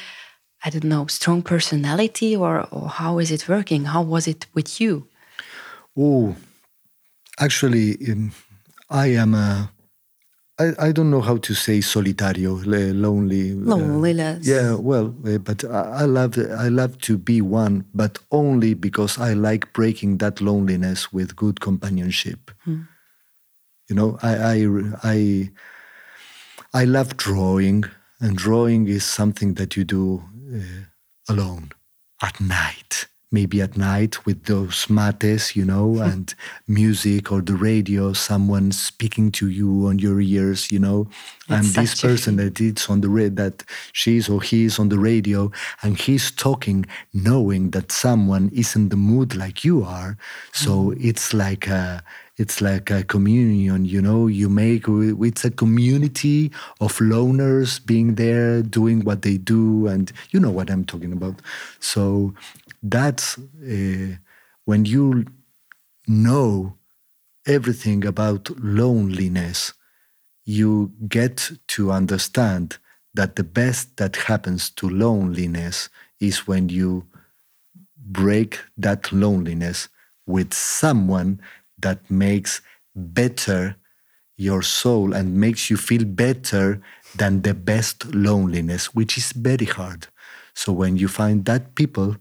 I 0.64 0.70
don't 0.70 0.86
know, 0.86 1.08
strong 1.08 1.42
personality, 1.44 2.36
or, 2.36 2.66
or 2.72 2.88
how 2.88 3.20
is 3.20 3.30
it 3.32 3.50
working? 3.50 3.84
How 3.86 4.02
was 4.02 4.26
it 4.26 4.48
with 4.56 4.80
you? 4.80 5.08
Oh, 5.98 6.36
actually, 7.38 7.98
um, 8.10 8.32
I 8.90 9.08
am 9.08 9.34
a. 9.36 9.70
I, 10.58 10.88
I 10.88 10.92
don't 10.94 11.10
know 11.12 11.22
how 11.22 11.38
to 11.38 11.54
say 11.54 11.80
solitario, 11.80 12.64
le- 12.66 12.94
lonely. 12.94 13.52
uh, 13.52 13.76
Loneliness. 13.76 14.48
yeah, 14.48 14.76
well, 14.76 15.14
uh, 15.28 15.40
but 15.40 15.66
I, 15.66 16.04
I 16.04 16.06
love 16.06 16.38
I 16.38 16.70
love 16.70 16.98
to 17.00 17.18
be 17.18 17.42
one, 17.42 17.86
but 17.94 18.20
only 18.32 18.74
because 18.74 19.20
I 19.20 19.34
like 19.34 19.74
breaking 19.74 20.20
that 20.20 20.40
loneliness 20.40 21.12
with 21.12 21.36
good 21.36 21.60
companionship. 21.60 22.52
You 23.90 23.96
know, 23.96 24.18
I 24.24 24.34
I 24.54 24.68
I 25.04 25.52
I 26.74 26.86
love 26.86 27.18
drawing, 27.18 27.84
and 28.20 28.36
drawing 28.36 28.88
is 28.88 29.04
something 29.06 29.54
that 29.56 29.78
you 29.78 29.84
do 29.84 30.24
uh, 30.54 31.34
alone 31.34 31.72
at 32.22 32.40
night. 32.42 33.08
Maybe 33.32 33.62
at 33.62 33.78
night 33.78 34.28
with 34.28 34.44
those 34.46 34.88
mates, 34.92 35.56
you 35.56 35.66
know, 35.66 35.98
and 36.02 36.34
music 36.68 37.32
or 37.32 37.42
the 37.42 37.56
radio, 37.56 38.14
someone 38.14 38.72
speaking 38.72 39.32
to 39.34 39.50
you 39.50 39.88
on 39.88 39.98
your 40.00 40.22
ears, 40.22 40.72
you 40.72 40.80
know, 40.80 41.08
and 41.50 41.66
this 41.66 42.00
person 42.00 42.36
that 42.38 42.62
it's 42.62 42.90
on 42.90 43.02
the 43.02 43.10
red 43.10 43.36
that 43.38 43.64
she's 43.92 44.30
or 44.30 44.42
he's 44.42 44.78
on 44.78 44.90
the 44.90 45.00
radio 45.00 45.52
and 45.82 46.00
he's 46.00 46.30
talking, 46.32 46.86
knowing 47.14 47.72
that 47.72 47.92
someone 47.92 48.50
is 48.54 48.76
in 48.76 48.90
the 48.90 48.96
mood 48.96 49.36
like 49.36 49.64
you 49.64 49.84
are. 49.84 50.16
So 50.52 50.94
it's 51.00 51.34
like 51.34 51.68
a 51.68 52.04
it's 52.38 52.62
like 52.62 52.90
a 52.90 53.04
communion, 53.04 53.86
you 53.86 54.02
know. 54.02 54.28
You 54.28 54.50
make 54.50 54.86
it's 54.88 55.46
a 55.46 55.52
community 55.52 56.52
of 56.82 56.98
loners 56.98 57.84
being 57.86 58.16
there, 58.16 58.62
doing 58.64 59.04
what 59.04 59.22
they 59.22 59.38
do, 59.38 59.88
and 59.88 60.12
you 60.32 60.40
know 60.40 60.52
what 60.52 60.70
I'm 60.70 60.86
talking 60.86 61.14
about. 61.14 61.42
So 61.80 62.34
that's 62.82 63.38
uh, 63.38 64.16
when 64.66 64.86
you 64.86 65.26
know 66.08 66.76
everything 67.46 68.06
about 68.06 68.50
loneliness, 68.60 69.74
you 70.46 70.92
get 71.08 71.52
to 71.68 71.92
understand 71.92 72.78
that 73.14 73.36
the 73.36 73.44
best 73.44 73.98
that 73.98 74.16
happens 74.16 74.70
to 74.72 74.90
loneliness 74.90 75.90
is 76.20 76.48
when 76.48 76.70
you 76.70 77.06
break 78.06 78.60
that 78.78 79.12
loneliness 79.12 79.88
with 80.26 80.54
someone 80.54 81.40
that 81.84 82.10
makes 82.10 82.62
better 82.96 83.76
your 84.36 84.62
soul 84.64 85.14
and 85.14 85.40
makes 85.40 85.70
you 85.70 85.78
feel 85.78 86.06
better 86.06 86.82
than 87.16 87.42
the 87.44 87.54
best 87.54 88.14
loneliness, 88.14 88.96
which 88.96 89.18
is 89.18 89.32
very 89.32 89.66
hard. 89.66 90.08
So 90.56 90.74
when 90.74 90.98
you 90.98 91.08
find 91.08 91.46
that 91.46 91.76
people, 91.76 92.18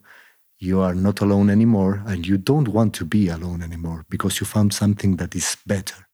you 0.59 0.81
are 0.81 0.94
not 0.94 1.20
alone 1.20 1.51
anymore 1.51 2.03
and 2.07 2.27
you 2.27 2.38
don't 2.38 2.68
want 2.68 2.94
to 2.94 3.05
be 3.05 3.29
alone 3.29 3.62
anymore 3.62 4.05
because 4.09 4.40
you 4.40 4.46
found 4.46 4.72
something 4.75 5.16
that 5.16 5.35
is 5.35 5.57
better. 5.66 6.07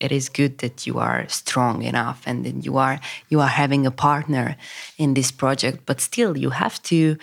it 0.00 0.12
is 0.12 0.28
good 0.28 0.58
that 0.58 0.86
you 0.86 0.98
are 0.98 1.26
strong 1.28 1.82
enough 1.82 2.22
and 2.26 2.44
then 2.44 2.60
you 2.60 2.76
are 2.76 3.00
you 3.28 3.40
are 3.40 3.48
having 3.48 3.86
a 3.86 3.90
partner 3.90 4.56
in 4.98 5.14
this 5.14 5.30
project 5.30 5.86
but 5.86 6.00
still 6.00 6.36
you 6.36 6.50
have 6.50 6.82
to 6.82 7.16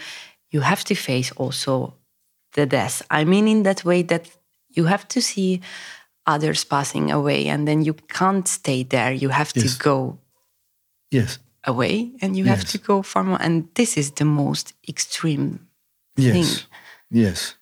you 0.51 0.61
have 0.61 0.83
to 0.83 0.95
face 0.95 1.31
also 1.33 1.93
the 2.53 2.65
death 2.65 3.01
i 3.09 3.23
mean 3.23 3.47
in 3.47 3.63
that 3.63 3.83
way 3.85 4.01
that 4.03 4.29
you 4.69 4.85
have 4.85 5.07
to 5.07 5.21
see 5.21 5.61
others 6.25 6.63
passing 6.63 7.11
away 7.11 7.47
and 7.47 7.67
then 7.67 7.81
you 7.83 7.93
can't 7.93 8.47
stay 8.47 8.83
there 8.83 9.11
you 9.11 9.29
have 9.29 9.51
Yes. 9.55 9.63
to 9.63 9.83
go 9.83 10.17
Yes. 11.11 11.39
away 11.65 12.11
and 12.21 12.35
you 12.37 12.45
have 12.45 12.63
to 12.65 12.77
go 12.77 13.01
far 13.01 13.23
more 13.23 13.41
and 13.41 13.67
this 13.75 13.97
is 13.97 14.11
the 14.11 14.25
most 14.25 14.73
extreme 14.87 15.67
Yes. 16.17 16.33
thing 16.33 16.67
Yes. 17.09 17.55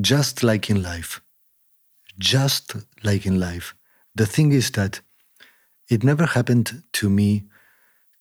Just 0.00 0.42
like 0.42 0.70
in 0.70 0.82
life. 0.82 1.20
Just 2.18 2.76
like 3.02 3.26
in 3.26 3.38
life. 3.40 3.74
The 4.14 4.26
thing 4.26 4.52
is 4.52 4.70
that 4.70 5.00
it 5.88 6.04
never 6.04 6.26
happened 6.26 6.82
to 6.92 7.10
me 7.10 7.44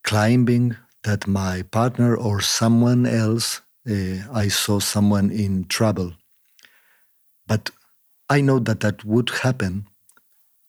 climbing 0.04 0.76
that 1.04 1.28
my 1.28 1.62
partner 1.62 2.16
or 2.16 2.42
someone 2.42 3.06
else, 3.06 3.62
uh, 3.90 4.32
I 4.34 4.48
saw 4.48 4.80
someone 4.80 5.32
in 5.32 5.66
trouble. 5.66 6.14
But 7.48 7.72
I 8.30 8.42
know 8.42 8.60
that 8.60 8.80
that 8.82 9.04
would 9.04 9.30
happen. 9.30 9.88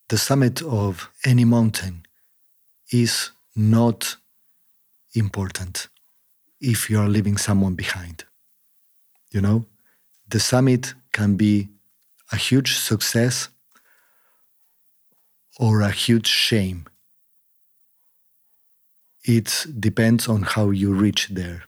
The 0.09 0.19
summit 0.19 0.63
of 0.63 1.11
any 1.25 1.45
mountain 1.45 2.05
is 2.91 3.31
not 3.55 4.17
important 5.15 5.89
if 6.61 6.91
you 6.91 6.99
are 6.99 7.09
leaving 7.09 7.37
someone 7.37 7.75
behind. 7.75 8.25
You 9.31 9.41
know, 9.41 9.67
the 10.29 10.41
summit 10.41 10.95
can 11.13 11.37
be 11.37 11.69
a 12.31 12.37
huge 12.37 12.77
success 12.79 13.49
or 15.59 15.83
a 15.83 15.91
huge 15.91 16.27
shame. 16.27 16.87
It 19.25 19.67
depends 19.79 20.29
on 20.29 20.43
how 20.43 20.71
you 20.71 20.93
reach 20.93 21.29
there. 21.29 21.65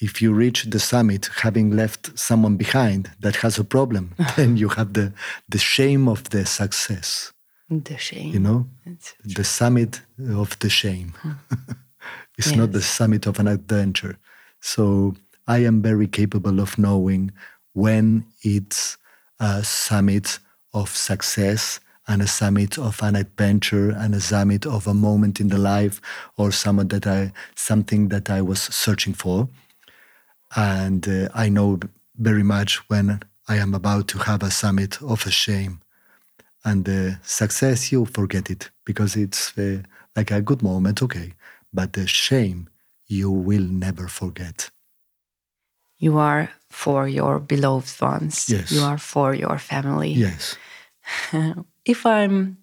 If 0.00 0.22
you 0.22 0.32
reach 0.32 0.64
the 0.64 0.80
summit 0.80 1.28
having 1.42 1.70
left 1.76 2.18
someone 2.18 2.56
behind 2.56 3.10
that 3.20 3.36
has 3.36 3.58
a 3.58 3.64
problem, 3.64 4.14
then 4.36 4.56
you 4.56 4.68
have 4.70 4.94
the, 4.94 5.12
the 5.48 5.58
shame 5.58 6.08
of 6.08 6.30
the 6.30 6.46
success. 6.46 7.32
The 7.68 7.98
shame. 7.98 8.32
You 8.32 8.40
know, 8.40 8.66
the 9.24 9.44
summit 9.44 10.00
of 10.18 10.58
the 10.58 10.70
shame. 10.70 11.14
Hmm. 11.18 11.32
it's 12.38 12.56
not 12.56 12.72
the 12.72 12.82
summit 12.82 13.26
of 13.26 13.38
an 13.38 13.46
adventure. 13.46 14.18
So 14.60 15.14
I 15.46 15.58
am 15.58 15.82
very 15.82 16.06
capable 16.06 16.60
of 16.60 16.78
knowing 16.78 17.32
when 17.72 18.24
it's 18.42 18.96
a 19.38 19.62
summit 19.62 20.38
of 20.72 20.96
success 20.96 21.80
and 22.06 22.22
a 22.22 22.26
summit 22.26 22.78
of 22.78 23.02
an 23.02 23.14
adventure 23.14 23.90
and 23.90 24.14
a 24.14 24.20
summit 24.20 24.66
of 24.66 24.86
a 24.86 24.94
moment 24.94 25.40
in 25.40 25.48
the 25.48 25.58
life 25.58 26.00
or 26.36 26.50
someone 26.50 26.88
that 26.88 27.06
I 27.06 27.32
something 27.54 28.08
that 28.08 28.28
I 28.28 28.42
was 28.42 28.60
searching 28.60 29.14
for. 29.14 29.48
And 30.56 31.06
uh, 31.08 31.28
I 31.34 31.48
know 31.48 31.78
very 32.16 32.42
much 32.42 32.88
when 32.88 33.20
I 33.48 33.56
am 33.56 33.74
about 33.74 34.08
to 34.08 34.18
have 34.18 34.42
a 34.42 34.50
summit 34.50 35.00
of 35.02 35.26
a 35.26 35.30
shame 35.30 35.80
and 36.64 36.84
the 36.84 37.18
success 37.22 37.90
you 37.90 38.04
forget 38.04 38.50
it 38.50 38.70
because 38.84 39.16
it's 39.16 39.56
uh, 39.58 39.82
like 40.16 40.30
a 40.30 40.42
good 40.42 40.62
moment 40.62 41.02
okay 41.02 41.32
but 41.72 41.92
the 41.92 42.06
shame 42.06 42.68
you 43.06 43.30
will 43.30 43.66
never 43.86 44.08
forget 44.08 44.70
You 45.98 46.18
are 46.18 46.48
for 46.70 47.08
your 47.08 47.38
beloved 47.40 48.00
ones. 48.00 48.48
Yes. 48.48 48.72
You 48.72 48.82
are 48.84 48.98
for 48.98 49.34
your 49.34 49.58
family. 49.58 50.12
yes 50.12 50.56
if 51.84 52.06
I'm 52.06 52.56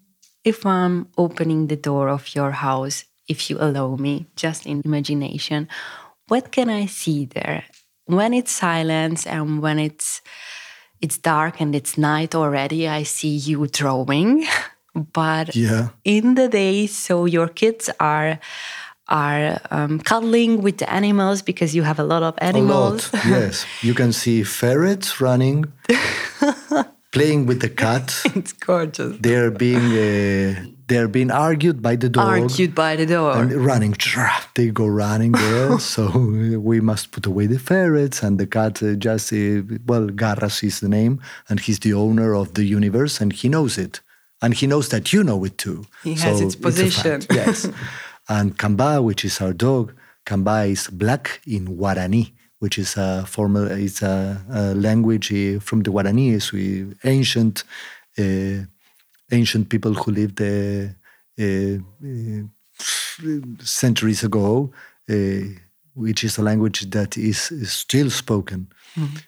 if 0.44 0.64
I'm 0.64 1.06
opening 1.16 1.66
the 1.68 1.76
door 1.76 2.08
of 2.08 2.34
your 2.34 2.52
house, 2.52 3.04
if 3.28 3.50
you 3.50 3.58
allow 3.60 3.96
me, 3.96 4.26
just 4.36 4.66
in 4.66 4.80
imagination, 4.84 5.68
what 6.28 6.50
can 6.52 6.68
I 6.70 6.86
see 6.86 7.26
there? 7.26 7.64
When 8.06 8.32
it's 8.32 8.52
silence 8.52 9.26
and 9.26 9.60
when 9.60 9.78
it's 9.78 10.22
it's 11.00 11.18
dark 11.18 11.60
and 11.60 11.74
it's 11.74 11.96
night 11.98 12.34
already, 12.34 12.88
I 12.88 13.04
see 13.04 13.36
you 13.36 13.66
drawing. 13.66 14.46
But 15.12 15.54
yeah 15.54 15.88
in 16.04 16.34
the 16.34 16.48
day, 16.48 16.86
so 16.88 17.26
your 17.26 17.48
kids 17.48 17.90
are 18.00 18.38
are 19.08 19.58
um, 19.70 20.00
cuddling 20.00 20.60
with 20.62 20.78
the 20.78 20.90
animals 20.90 21.42
because 21.42 21.74
you 21.74 21.82
have 21.84 21.98
a 22.00 22.04
lot 22.04 22.22
of 22.22 22.34
animals. 22.38 23.12
a 23.12 23.16
lot 23.16 23.24
yes 23.26 23.64
you 23.82 23.94
can 23.94 24.12
see 24.12 24.42
ferrets 24.42 25.20
running 25.20 25.64
playing 27.12 27.46
with 27.46 27.60
the 27.60 27.68
cat 27.70 28.12
it's 28.34 28.52
gorgeous. 28.52 29.16
they're 29.20 29.50
being 29.50 29.86
uh, 29.96 30.54
they're 30.88 31.08
being 31.08 31.30
argued 31.30 31.80
by 31.80 31.96
the 31.96 32.08
dog. 32.08 32.26
Argued 32.26 32.74
by 32.74 32.96
the 32.96 33.06
door. 33.06 33.36
and 33.36 33.52
running 33.52 33.94
they 34.54 34.70
go 34.70 34.86
running 34.86 35.32
there. 35.32 35.78
So 35.94 36.08
we 36.70 36.80
must 36.80 37.12
put 37.12 37.26
away 37.26 37.46
the 37.46 37.58
ferrets. 37.58 38.22
And 38.22 38.38
the 38.38 38.46
cat 38.46 38.82
uh, 38.82 38.94
just 38.94 39.32
uh, 39.32 39.62
well 39.86 40.08
garras 40.08 40.62
is 40.62 40.80
the 40.80 40.88
name. 40.88 41.20
And 41.48 41.60
he's 41.60 41.78
the 41.80 41.94
owner 41.94 42.34
of 42.34 42.54
the 42.54 42.64
universe. 42.64 43.20
And 43.20 43.32
he 43.32 43.48
knows 43.48 43.78
it. 43.78 44.00
And 44.42 44.54
he 44.54 44.66
knows 44.66 44.88
that 44.88 45.12
you 45.12 45.22
know 45.22 45.44
it 45.44 45.58
too. 45.58 45.86
He 46.04 46.14
has 46.14 46.40
its 46.40 46.56
position. 46.56 47.20
fact, 47.20 47.26
yes. 47.40 47.68
And 48.28 48.58
kamba 48.58 49.02
which 49.02 49.24
is 49.24 49.40
our 49.40 49.52
dog 49.52 49.92
kamba 50.24 50.66
is 50.66 50.88
black 50.88 51.40
in 51.46 51.66
guarani 51.78 52.32
which 52.58 52.78
is 52.78 52.96
a 52.96 53.24
formal 53.26 53.66
it's 53.70 54.02
a, 54.02 54.44
a 54.50 54.74
language 54.74 55.32
uh, 55.32 55.58
from 55.60 55.82
the 55.82 55.90
guaranis 55.90 56.52
we 56.52 56.86
ancient 57.04 57.64
uh, 58.18 58.66
ancient 59.30 59.68
people 59.68 59.94
who 59.94 60.10
lived 60.12 60.40
uh, 60.40 60.88
uh, 61.40 61.78
uh, 62.04 62.42
centuries 63.62 64.24
ago, 64.24 64.72
which 65.94 66.24
is 66.24 66.38
a 66.38 66.42
language 66.42 66.90
that 66.90 67.16
is, 67.16 67.50
is 67.50 67.72
still 67.72 68.10
spoken. 68.10 68.68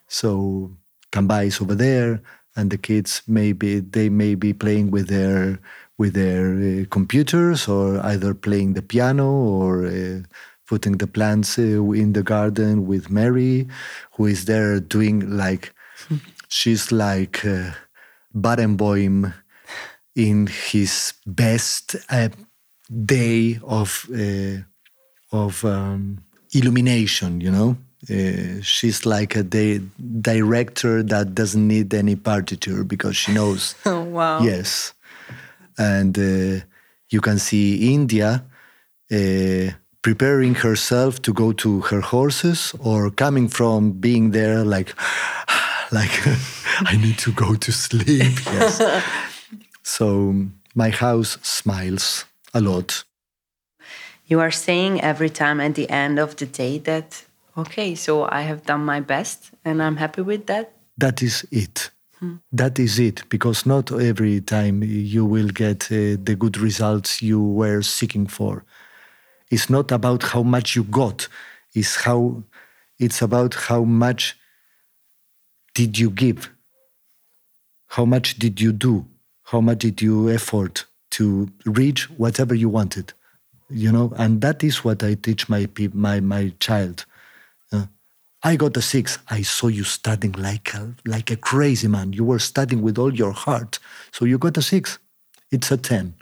So 0.08 0.70
Kamba 1.12 1.42
is 1.42 1.60
over 1.60 1.74
there, 1.74 2.20
and 2.56 2.70
the 2.70 2.78
kids 2.78 3.22
maybe 3.26 3.80
they 3.80 4.08
may 4.08 4.34
be 4.34 4.52
playing 4.52 4.90
with 4.90 5.08
their 5.08 5.58
with 5.98 6.14
their 6.14 6.54
uh, 6.56 6.84
computers, 6.90 7.68
or 7.68 8.04
either 8.06 8.32
playing 8.34 8.72
the 8.74 8.82
piano, 8.82 9.30
or 9.30 9.86
uh, 9.86 10.22
putting 10.66 10.96
the 10.98 11.06
plants 11.06 11.58
uh, 11.58 11.62
in 11.92 12.12
the 12.12 12.22
garden 12.22 12.86
with 12.86 13.10
Mary, 13.10 13.66
who 14.12 14.26
is 14.26 14.44
there 14.46 14.80
doing 14.80 15.36
like 15.36 15.74
she's 16.48 16.90
like 16.90 17.44
uh, 17.44 17.72
Barenboim 18.34 19.34
in 20.14 20.46
his 20.46 21.14
best 21.26 21.96
uh, 22.10 22.28
day 23.04 23.58
of 23.62 24.06
uh, 24.12 24.58
of 25.32 25.64
um, 25.64 26.18
illumination. 26.52 27.40
You 27.40 27.50
know, 27.50 27.76
uh, 28.10 28.62
she's 28.62 29.06
like 29.06 29.36
a 29.36 29.42
di- 29.42 29.80
director 30.20 31.02
that 31.02 31.34
doesn't 31.34 31.66
need 31.66 31.94
any 31.94 32.16
partiture 32.16 32.84
because 32.84 33.16
she 33.16 33.32
knows. 33.32 33.74
Oh 33.86 34.02
wow. 34.02 34.42
Yes, 34.42 34.94
and 35.78 36.18
uh, 36.18 36.64
you 37.10 37.20
can 37.20 37.38
see 37.38 37.92
India. 37.94 38.44
Uh, 39.12 39.72
preparing 40.02 40.54
herself 40.54 41.20
to 41.20 41.32
go 41.32 41.52
to 41.52 41.80
her 41.82 42.00
horses 42.00 42.74
or 42.78 43.10
coming 43.10 43.48
from 43.48 43.92
being 43.92 44.30
there 44.30 44.64
like 44.64 44.94
like 45.92 46.10
i 46.86 46.96
need 46.96 47.18
to 47.18 47.32
go 47.32 47.54
to 47.54 47.70
sleep 47.72 48.32
yes 48.46 48.80
so 49.90 50.34
my 50.74 50.90
house 50.90 51.36
smiles 51.42 52.24
a 52.54 52.60
lot. 52.60 53.04
You 54.26 54.38
are 54.40 54.52
saying 54.52 55.00
every 55.00 55.30
time 55.30 55.60
at 55.60 55.74
the 55.74 55.90
end 55.90 56.18
of 56.20 56.36
the 56.36 56.46
day 56.46 56.78
that, 56.78 57.24
okay, 57.56 57.96
so 57.96 58.28
I 58.30 58.42
have 58.42 58.64
done 58.64 58.84
my 58.84 59.00
best 59.00 59.50
and 59.64 59.82
I'm 59.82 59.96
happy 59.96 60.22
with 60.22 60.46
that. 60.46 60.72
that 60.96 61.22
is 61.22 61.46
it. 61.50 61.90
That 62.52 62.78
is 62.78 62.98
it 62.98 63.28
because 63.30 63.64
not 63.64 63.90
every 63.90 64.40
time 64.42 64.82
you 64.82 65.24
will 65.24 65.48
get 65.48 65.90
uh, 65.90 66.20
the 66.22 66.36
good 66.38 66.58
results 66.58 67.22
you 67.22 67.42
were 67.42 67.82
seeking 67.82 68.26
for. 68.28 68.64
It's 69.50 69.68
not 69.70 69.90
about 69.90 70.22
how 70.22 70.42
much 70.42 70.76
you 70.76 70.84
got. 70.84 71.28
It's 71.74 71.96
how 72.04 72.42
it's 72.98 73.22
about 73.22 73.54
how 73.54 73.84
much 73.84 74.36
did 75.74 75.98
you 75.98 76.10
give? 76.10 76.50
How 77.96 78.04
much 78.04 78.38
did 78.38 78.60
you 78.60 78.72
do 78.72 79.06
how 79.50 79.60
much 79.60 79.78
did 79.80 80.00
you 80.00 80.30
effort 80.30 80.84
to 81.10 81.48
reach 81.64 82.08
whatever 82.22 82.54
you 82.54 82.68
wanted 82.68 83.12
you 83.68 83.90
know 83.92 84.12
and 84.16 84.40
that 84.40 84.62
is 84.62 84.84
what 84.84 85.02
i 85.02 85.14
teach 85.14 85.48
my 85.48 85.62
my 86.06 86.20
my 86.20 86.52
child 86.66 86.98
Uh, 87.72 87.86
I 88.42 88.56
got 88.56 88.76
a 88.76 88.80
six. 88.82 89.18
I 89.38 89.42
saw 89.44 89.68
you 89.68 89.84
studying 89.84 90.32
like 90.50 90.68
a, 90.74 90.82
like 91.14 91.30
a 91.30 91.36
crazy 91.50 91.88
man. 91.88 92.14
You 92.18 92.24
were 92.30 92.40
studying 92.40 92.82
with 92.86 92.96
all 92.98 93.12
your 93.22 93.32
heart. 93.44 93.78
So 94.16 94.24
you 94.24 94.38
got 94.38 94.56
a 94.56 94.62
six. 94.62 94.98
It's 95.54 95.70
a 95.70 95.76
10. 95.76 96.14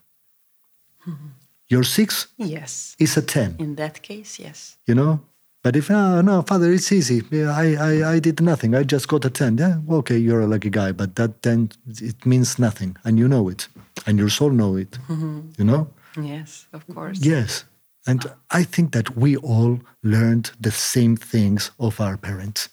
Your 1.69 1.85
six 1.85 2.27
Yes. 2.37 2.97
is 2.99 3.17
a 3.17 3.23
10, 3.23 3.57
In 3.59 3.77
that 3.77 4.03
case, 4.03 4.43
yes. 4.43 4.77
you 4.89 4.95
know? 4.97 5.21
But 5.69 5.77
if, 5.77 5.91
oh, 5.91 6.23
no, 6.23 6.41
father, 6.41 6.73
it's 6.73 6.91
easy. 6.93 7.23
I, 7.31 7.75
I, 7.75 8.13
I 8.15 8.19
did 8.21 8.41
nothing. 8.41 8.75
I 8.75 8.85
just 8.85 9.07
got 9.07 9.27
a 9.27 9.29
10. 9.29 9.59
Yeah, 9.59 9.77
okay, 9.91 10.17
you're 10.17 10.41
a 10.41 10.47
lucky 10.47 10.71
guy. 10.71 10.93
But 10.93 11.17
that 11.17 11.43
10, 11.43 11.73
it 12.01 12.25
means 12.25 12.59
nothing. 12.59 12.97
And 13.05 13.19
you 13.19 13.29
know 13.29 13.51
it. 13.51 13.69
And 14.07 14.19
your 14.19 14.31
soul 14.31 14.49
know 14.49 14.77
it. 14.77 14.93
Mm-hmm. 14.93 15.41
You 15.59 15.65
know? 15.65 15.91
Yes, 16.19 16.69
of 16.73 16.87
course. 16.87 17.19
Yes. 17.21 17.67
And 18.07 18.25
I 18.51 18.63
think 18.65 18.93
that 18.93 19.15
we 19.15 19.37
all 19.37 19.81
learned 20.03 20.53
the 20.59 20.71
same 20.71 21.17
things 21.17 21.71
of 21.79 22.01
our 22.01 22.17
parents. 22.17 22.71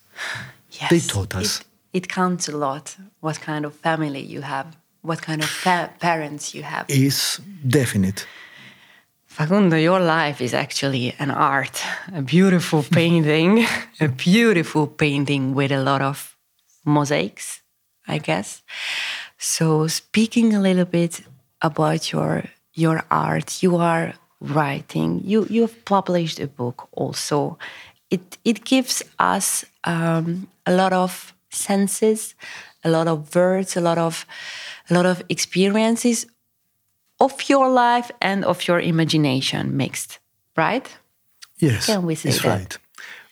Yes. 0.70 0.88
They 0.88 1.00
taught 1.00 1.34
us. 1.34 1.60
It, 1.60 1.66
it 1.92 2.08
counts 2.08 2.48
a 2.48 2.56
lot 2.56 2.96
what 3.20 3.42
kind 3.42 3.66
of 3.66 3.74
family 3.74 4.22
you 4.22 4.40
have, 4.40 4.74
what 5.02 5.20
kind 5.20 5.42
of 5.42 5.50
pa- 5.62 5.90
parents 6.00 6.54
you 6.54 6.62
have. 6.62 6.88
Is 6.88 7.42
definite. 7.68 8.26
Facundo, 9.36 9.76
your 9.76 10.00
life 10.00 10.40
is 10.40 10.54
actually 10.54 11.14
an 11.18 11.30
art, 11.30 11.82
a 12.14 12.22
beautiful 12.22 12.82
painting, 12.90 13.66
a 14.00 14.08
beautiful 14.08 14.86
painting 14.86 15.54
with 15.54 15.70
a 15.70 15.82
lot 15.82 16.00
of 16.00 16.34
mosaics, 16.86 17.60
I 18.08 18.16
guess. 18.16 18.62
So, 19.36 19.88
speaking 19.88 20.54
a 20.54 20.60
little 20.60 20.86
bit 20.86 21.20
about 21.60 22.12
your 22.12 22.44
your 22.72 23.02
art, 23.10 23.62
you 23.62 23.76
are 23.76 24.14
writing. 24.40 25.20
You 25.22 25.46
you 25.50 25.60
have 25.60 25.84
published 25.84 26.40
a 26.40 26.46
book 26.46 26.88
also. 26.92 27.58
It 28.08 28.38
it 28.42 28.64
gives 28.64 29.02
us 29.18 29.66
um, 29.84 30.48
a 30.64 30.72
lot 30.72 30.94
of 30.94 31.34
senses, 31.50 32.34
a 32.82 32.88
lot 32.88 33.06
of 33.06 33.34
words, 33.34 33.76
a 33.76 33.82
lot 33.82 33.98
of 33.98 34.24
a 34.88 34.94
lot 34.94 35.04
of 35.04 35.22
experiences 35.28 36.26
of 37.18 37.48
your 37.48 37.68
life 37.68 38.10
and 38.20 38.44
of 38.44 38.66
your 38.68 38.80
imagination 38.80 39.76
mixed, 39.76 40.18
right? 40.56 40.88
Yes, 41.58 41.86
Can 41.86 42.04
we 42.06 42.14
say 42.14 42.30
it's 42.30 42.42
that? 42.42 42.48
right. 42.58 42.78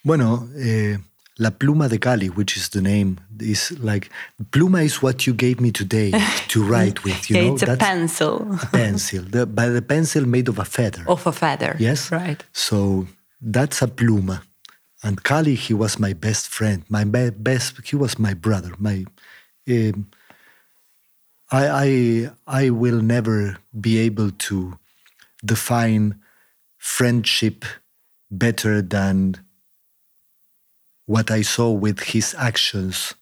Bueno, 0.04 0.48
eh, 0.58 0.96
La 1.38 1.50
Pluma 1.50 1.88
de 1.88 1.98
Cali, 1.98 2.28
which 2.28 2.56
is 2.56 2.68
the 2.70 2.80
name, 2.80 3.18
is 3.40 3.72
like 3.80 4.08
pluma 4.50 4.84
is 4.84 5.02
what 5.02 5.26
you 5.26 5.34
gave 5.34 5.60
me 5.60 5.70
today 5.72 6.12
to 6.48 6.62
write 6.62 7.02
with. 7.04 7.28
You 7.28 7.36
Yeah, 7.36 7.42
know, 7.48 7.54
it's 7.54 7.62
a 7.62 7.66
That's 7.66 7.80
pencil 7.84 8.58
a 8.62 8.66
pencil, 8.66 9.22
the, 9.24 9.46
but 9.46 9.70
the 9.72 9.82
pencil 9.82 10.26
made 10.26 10.48
of 10.48 10.58
a 10.58 10.64
feather. 10.64 11.04
of 11.06 11.26
a 11.26 11.32
feather. 11.32 11.76
Yes. 11.78 12.10
Right. 12.12 12.42
So 12.52 13.06
that's 13.40 13.82
a 13.82 13.86
pluma. 13.88 14.42
And 15.02 15.22
Cali, 15.22 15.54
he 15.54 15.74
was 15.74 15.98
my 15.98 16.14
best 16.14 16.48
friend, 16.48 16.82
my 16.88 17.04
be- 17.04 17.30
best. 17.30 17.80
He 17.84 17.96
was 17.96 18.18
my 18.18 18.32
brother. 18.34 18.72
My, 18.78 19.04
um, 19.68 20.06
I, 21.54 21.64
I, 21.86 22.30
I 22.62 22.70
will 22.70 23.00
never 23.00 23.58
be 23.80 23.98
able 23.98 24.30
to 24.48 24.56
define 25.44 26.20
friendship 26.78 27.64
better 28.28 28.82
than 28.82 29.36
what 31.06 31.30
I 31.30 31.42
saw 31.42 31.70
with 31.70 32.00
his 32.00 32.34
actions 32.36 33.14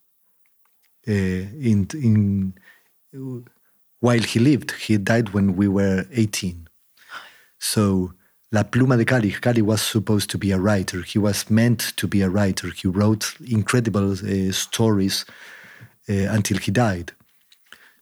uh, 1.06 1.12
in 1.12 1.88
in 1.94 2.54
while 4.00 4.24
he 4.32 4.38
lived. 4.40 4.70
He 4.86 4.96
died 4.96 5.28
when 5.34 5.56
we 5.56 5.68
were 5.68 6.06
eighteen. 6.12 6.68
So 7.58 8.14
La 8.50 8.62
Pluma 8.62 8.96
de 8.96 9.04
Cali, 9.04 9.32
Cali 9.32 9.62
was 9.62 9.82
supposed 9.82 10.30
to 10.30 10.38
be 10.38 10.52
a 10.52 10.58
writer. 10.58 11.02
He 11.02 11.18
was 11.18 11.50
meant 11.50 11.92
to 11.96 12.06
be 12.06 12.22
a 12.22 12.30
writer. 12.30 12.68
He 12.70 12.88
wrote 12.88 13.34
incredible 13.58 14.12
uh, 14.12 14.52
stories 14.52 15.26
uh, 16.08 16.28
until 16.36 16.58
he 16.58 16.70
died. 16.70 17.12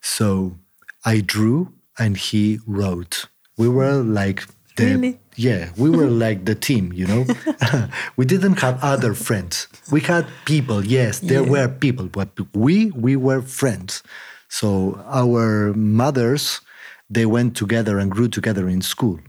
So 0.01 0.57
I 1.05 1.21
drew 1.21 1.73
and 1.99 2.17
he 2.17 2.59
wrote. 2.67 3.27
We 3.57 3.69
were 3.69 4.03
like 4.03 4.45
the 4.77 4.87
Really? 4.87 5.21
yeah, 5.37 5.71
we 5.77 5.91
were 5.91 6.09
like 6.27 6.45
the 6.45 6.55
team, 6.55 6.93
you 6.93 7.07
know. 7.07 7.27
we 8.17 8.25
didn't 8.25 8.61
have 8.61 8.79
other 8.83 9.15
friends. 9.15 9.69
We 9.93 10.01
had 10.01 10.27
people, 10.45 10.85
yes, 10.85 11.21
there 11.21 11.45
were 11.45 11.69
people, 11.69 12.07
but 12.09 12.29
we 12.55 12.91
we 12.93 13.17
were 13.17 13.43
friends. 13.43 14.03
So 14.49 15.01
our 15.07 15.73
mothers, 15.75 16.61
they 17.09 17.27
went 17.27 17.57
together 17.57 17.99
and 17.99 18.11
grew 18.11 18.29
together 18.29 18.69
in 18.69 18.83
school. 18.83 19.21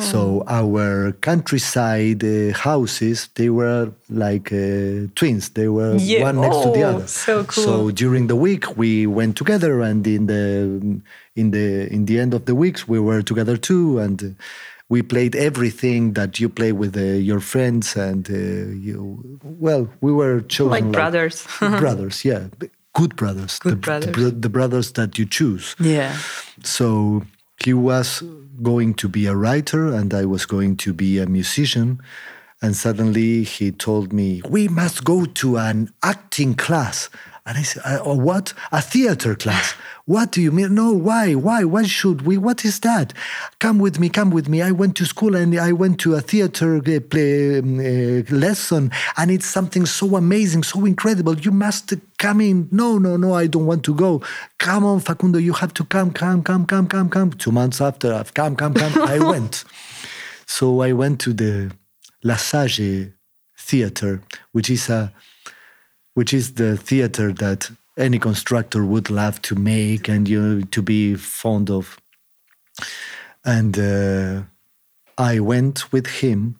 So 0.00 0.42
our 0.48 1.12
countryside 1.20 2.24
uh, 2.24 2.52
houses, 2.56 3.28
they 3.34 3.50
were 3.50 3.92
like 4.08 4.52
uh, 4.52 5.08
twins. 5.14 5.50
They 5.50 5.68
were 5.68 5.96
Yeah. 5.96 6.22
one 6.24 6.40
next 6.40 6.62
to 6.62 6.70
the 6.70 6.82
Oh, 6.84 6.88
other. 6.96 7.06
so 7.06 7.44
cool. 7.44 7.64
So 7.64 7.90
during 7.90 8.26
the 8.28 8.36
week 8.36 8.76
we 8.76 9.06
went 9.06 9.36
together, 9.36 9.80
and 9.80 10.06
in 10.06 10.26
the 10.26 11.00
in 11.36 11.50
the 11.50 11.92
in 11.92 12.06
the 12.06 12.18
end 12.20 12.32
of 12.34 12.44
the 12.46 12.54
weeks 12.54 12.88
we 12.88 12.98
were 13.00 13.22
together 13.22 13.56
too, 13.58 13.98
and 13.98 14.34
we 14.88 15.02
played 15.02 15.34
everything 15.36 16.12
that 16.14 16.38
you 16.40 16.48
play 16.48 16.72
with 16.72 16.96
uh, 16.96 17.00
your 17.00 17.40
friends, 17.40 17.96
and 17.96 18.28
uh, 18.30 18.34
you 18.86 19.38
well 19.42 19.88
we 20.00 20.12
were 20.12 20.40
chosen 20.42 20.70
Like 20.72 20.90
brothers. 20.92 21.46
brothers, 21.60 22.24
yeah, 22.24 22.48
good 22.94 23.16
brothers, 23.16 23.58
Good 23.58 23.72
the, 23.72 23.76
brothers. 23.76 24.16
The, 24.16 24.30
the 24.30 24.48
brothers 24.48 24.92
that 24.92 25.18
you 25.18 25.26
choose. 25.26 25.74
Yeah. 25.80 26.16
So 26.62 27.22
he 27.64 27.74
was 27.74 28.22
going 28.62 28.94
to 28.94 29.08
be 29.08 29.26
a 29.26 29.34
writer, 29.34 29.92
and 29.92 30.12
I 30.14 30.24
was 30.24 30.46
going 30.46 30.76
to 30.78 30.92
be 30.92 31.18
a 31.18 31.26
musician. 31.26 32.00
And 32.60 32.76
suddenly 32.76 33.42
he 33.42 33.72
told 33.72 34.12
me, 34.12 34.40
We 34.48 34.68
must 34.68 35.04
go 35.04 35.24
to 35.24 35.58
an 35.58 35.92
acting 36.02 36.54
class. 36.54 37.10
And 37.44 37.58
I 37.58 37.62
said, 37.62 37.82
"Uh, 37.84 38.14
What? 38.14 38.54
A 38.70 38.80
theater 38.80 39.34
class? 39.34 39.74
What 40.04 40.30
do 40.32 40.40
you 40.40 40.52
mean? 40.52 40.74
No, 40.74 40.92
why? 40.92 41.34
Why? 41.34 41.64
Why 41.64 41.84
should 41.84 42.22
we? 42.22 42.36
What 42.36 42.64
is 42.64 42.80
that? 42.80 43.12
Come 43.58 43.78
with 43.78 43.98
me, 43.98 44.08
come 44.08 44.30
with 44.30 44.48
me. 44.48 44.62
I 44.62 44.70
went 44.70 44.96
to 44.96 45.04
school 45.04 45.34
and 45.36 45.54
I 45.58 45.72
went 45.72 45.98
to 46.00 46.14
a 46.14 46.20
theater 46.20 46.76
uh, 46.76 47.00
play, 47.00 47.58
um, 47.58 47.78
uh, 47.80 48.22
lesson, 48.36 48.90
and 49.16 49.30
it's 49.30 49.46
something 49.46 49.86
so 49.86 50.16
amazing, 50.16 50.62
so 50.64 50.84
incredible. 50.84 51.38
You 51.38 51.50
must 51.50 51.92
come 52.18 52.40
in. 52.40 52.68
No, 52.70 52.98
no, 52.98 53.16
no, 53.16 53.34
I 53.34 53.46
don't 53.48 53.66
want 53.66 53.84
to 53.84 53.94
go. 53.94 54.22
Come 54.58 54.84
on, 54.84 55.00
Facundo, 55.00 55.38
you 55.38 55.52
have 55.54 55.74
to 55.74 55.84
come, 55.84 56.12
come, 56.12 56.42
come, 56.42 56.64
come, 56.66 56.86
come, 56.86 57.08
come. 57.08 57.30
Two 57.32 57.52
months 57.52 57.80
after, 57.80 58.12
I've 58.14 58.34
come, 58.34 58.54
come, 58.56 58.74
come, 58.74 59.02
I 59.02 59.18
went. 59.30 59.64
So 60.46 60.80
I 60.82 60.92
went 60.92 61.20
to 61.20 61.32
the 61.32 61.72
La 62.22 62.36
Sage 62.36 63.12
Theater, 63.58 64.20
which 64.52 64.68
is 64.70 64.88
a 64.90 65.12
which 66.14 66.32
is 66.34 66.54
the 66.54 66.76
theater 66.76 67.32
that 67.32 67.70
any 67.96 68.18
constructor 68.18 68.84
would 68.84 69.10
love 69.10 69.40
to 69.42 69.54
make 69.54 70.08
and 70.08 70.28
you 70.28 70.40
know, 70.40 70.60
to 70.70 70.82
be 70.82 71.14
fond 71.14 71.70
of. 71.70 71.98
And 73.44 73.78
uh, 73.78 74.42
I 75.18 75.40
went 75.40 75.92
with 75.92 76.06
him, 76.06 76.58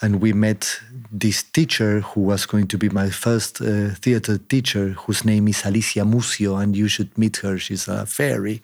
and 0.00 0.20
we 0.20 0.32
met 0.32 0.80
this 1.10 1.42
teacher 1.42 2.00
who 2.00 2.22
was 2.22 2.46
going 2.46 2.68
to 2.68 2.78
be 2.78 2.88
my 2.88 3.10
first 3.10 3.60
uh, 3.60 3.90
theater 3.90 4.38
teacher, 4.38 4.90
whose 4.90 5.24
name 5.24 5.48
is 5.48 5.64
Alicia 5.64 6.00
Musio, 6.00 6.60
and 6.60 6.76
you 6.76 6.88
should 6.88 7.16
meet 7.18 7.36
her. 7.38 7.58
She's 7.58 7.86
a 7.88 8.06
fairy. 8.06 8.62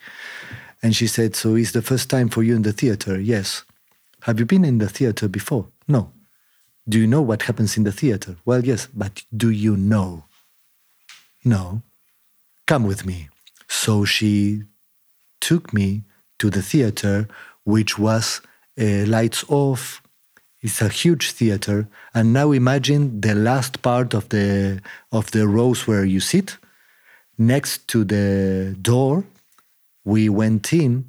And 0.81 0.95
she 0.95 1.07
said, 1.07 1.35
So 1.35 1.55
it's 1.55 1.73
the 1.73 1.81
first 1.81 2.09
time 2.09 2.29
for 2.29 2.43
you 2.43 2.55
in 2.55 2.63
the 2.63 2.73
theater? 2.73 3.19
Yes. 3.19 3.63
Have 4.23 4.39
you 4.39 4.45
been 4.45 4.65
in 4.65 4.79
the 4.79 4.89
theater 4.89 5.27
before? 5.27 5.67
No. 5.87 6.11
Do 6.87 6.99
you 6.99 7.07
know 7.07 7.21
what 7.21 7.43
happens 7.43 7.77
in 7.77 7.83
the 7.83 7.91
theater? 7.91 8.37
Well, 8.45 8.65
yes, 8.65 8.87
but 8.93 9.23
do 9.35 9.49
you 9.49 9.77
know? 9.77 10.23
No. 11.43 11.81
Come 12.65 12.83
with 12.83 13.05
me. 13.05 13.29
So 13.67 14.05
she 14.05 14.63
took 15.39 15.73
me 15.73 16.03
to 16.39 16.49
the 16.49 16.61
theater, 16.61 17.27
which 17.63 17.99
was 17.99 18.41
uh, 18.79 19.05
lights 19.05 19.43
off. 19.47 20.01
It's 20.61 20.81
a 20.81 20.89
huge 20.89 21.31
theater, 21.31 21.87
and 22.13 22.33
now 22.33 22.51
imagine 22.51 23.21
the 23.21 23.33
last 23.33 23.81
part 23.81 24.13
of 24.13 24.27
the 24.29 24.81
of 25.11 25.31
the 25.31 25.47
rows 25.47 25.87
where 25.87 26.03
you 26.03 26.19
sit, 26.19 26.57
next 27.37 27.87
to 27.87 28.03
the 28.03 28.75
door. 28.81 29.23
We 30.03 30.27
went 30.27 30.73
in, 30.73 31.05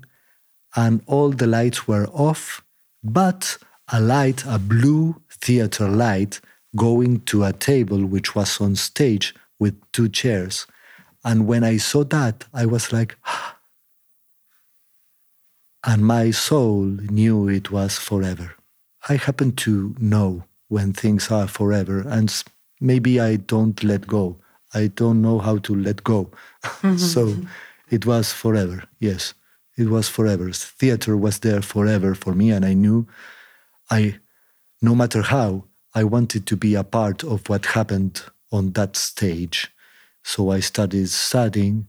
and 0.77 1.03
all 1.07 1.31
the 1.31 1.49
lights 1.49 1.89
were 1.89 2.07
off, 2.09 2.63
but 3.03 3.59
a 3.93 4.01
light, 4.01 4.45
a 4.47 4.59
blue 4.59 5.21
theater 5.31 5.89
light, 5.89 6.41
going 6.77 7.21
to 7.23 7.45
a 7.45 7.53
table 7.53 8.05
which 8.05 8.35
was 8.35 8.61
on 8.61 8.77
stage 8.77 9.35
with 9.59 9.75
two 9.93 10.09
chairs. 10.09 10.67
And 11.25 11.47
when 11.47 11.65
I 11.65 11.77
saw 11.77 12.05
that, 12.05 12.45
I 12.55 12.67
was 12.67 12.93
like, 12.93 13.17
ah. 13.27 13.57
and 15.85 16.07
my 16.07 16.31
soul 16.31 16.85
knew 16.85 17.49
it 17.49 17.71
was 17.71 17.99
forever. 17.99 18.55
I 19.09 19.17
happen 19.17 19.53
to 19.57 19.95
know 19.99 20.45
when 20.69 20.93
things 20.93 21.31
are 21.31 21.49
forever, 21.49 22.05
and 22.07 22.33
maybe 22.81 23.19
I 23.19 23.37
don't 23.37 23.83
let 23.83 24.07
go. 24.07 24.37
I 24.73 24.87
don't 24.87 25.21
know 25.21 25.39
how 25.41 25.59
to 25.59 25.75
let 25.75 26.05
go. 26.05 26.31
so 26.97 27.35
it 27.91 28.07
was 28.07 28.33
forever. 28.33 28.85
Yes, 29.01 29.35
it 29.77 29.89
was 29.89 30.09
forever. 30.09 30.53
Theater 30.53 31.17
was 31.17 31.41
there 31.41 31.61
forever 31.61 32.15
for 32.15 32.35
me, 32.35 32.51
and 32.51 32.65
I 32.65 32.75
knew 32.75 33.09
I, 33.91 34.19
no 34.81 34.95
matter 34.95 35.23
how, 35.23 35.65
I 35.95 36.05
wanted 36.05 36.47
to 36.47 36.57
be 36.57 36.75
a 36.75 36.85
part 36.85 37.25
of 37.25 37.49
what 37.49 37.67
happened 37.67 38.23
on 38.53 38.73
that 38.73 38.97
stage. 38.97 39.73
So 40.23 40.51
I 40.51 40.61
started 40.61 41.09
studying, 41.09 41.89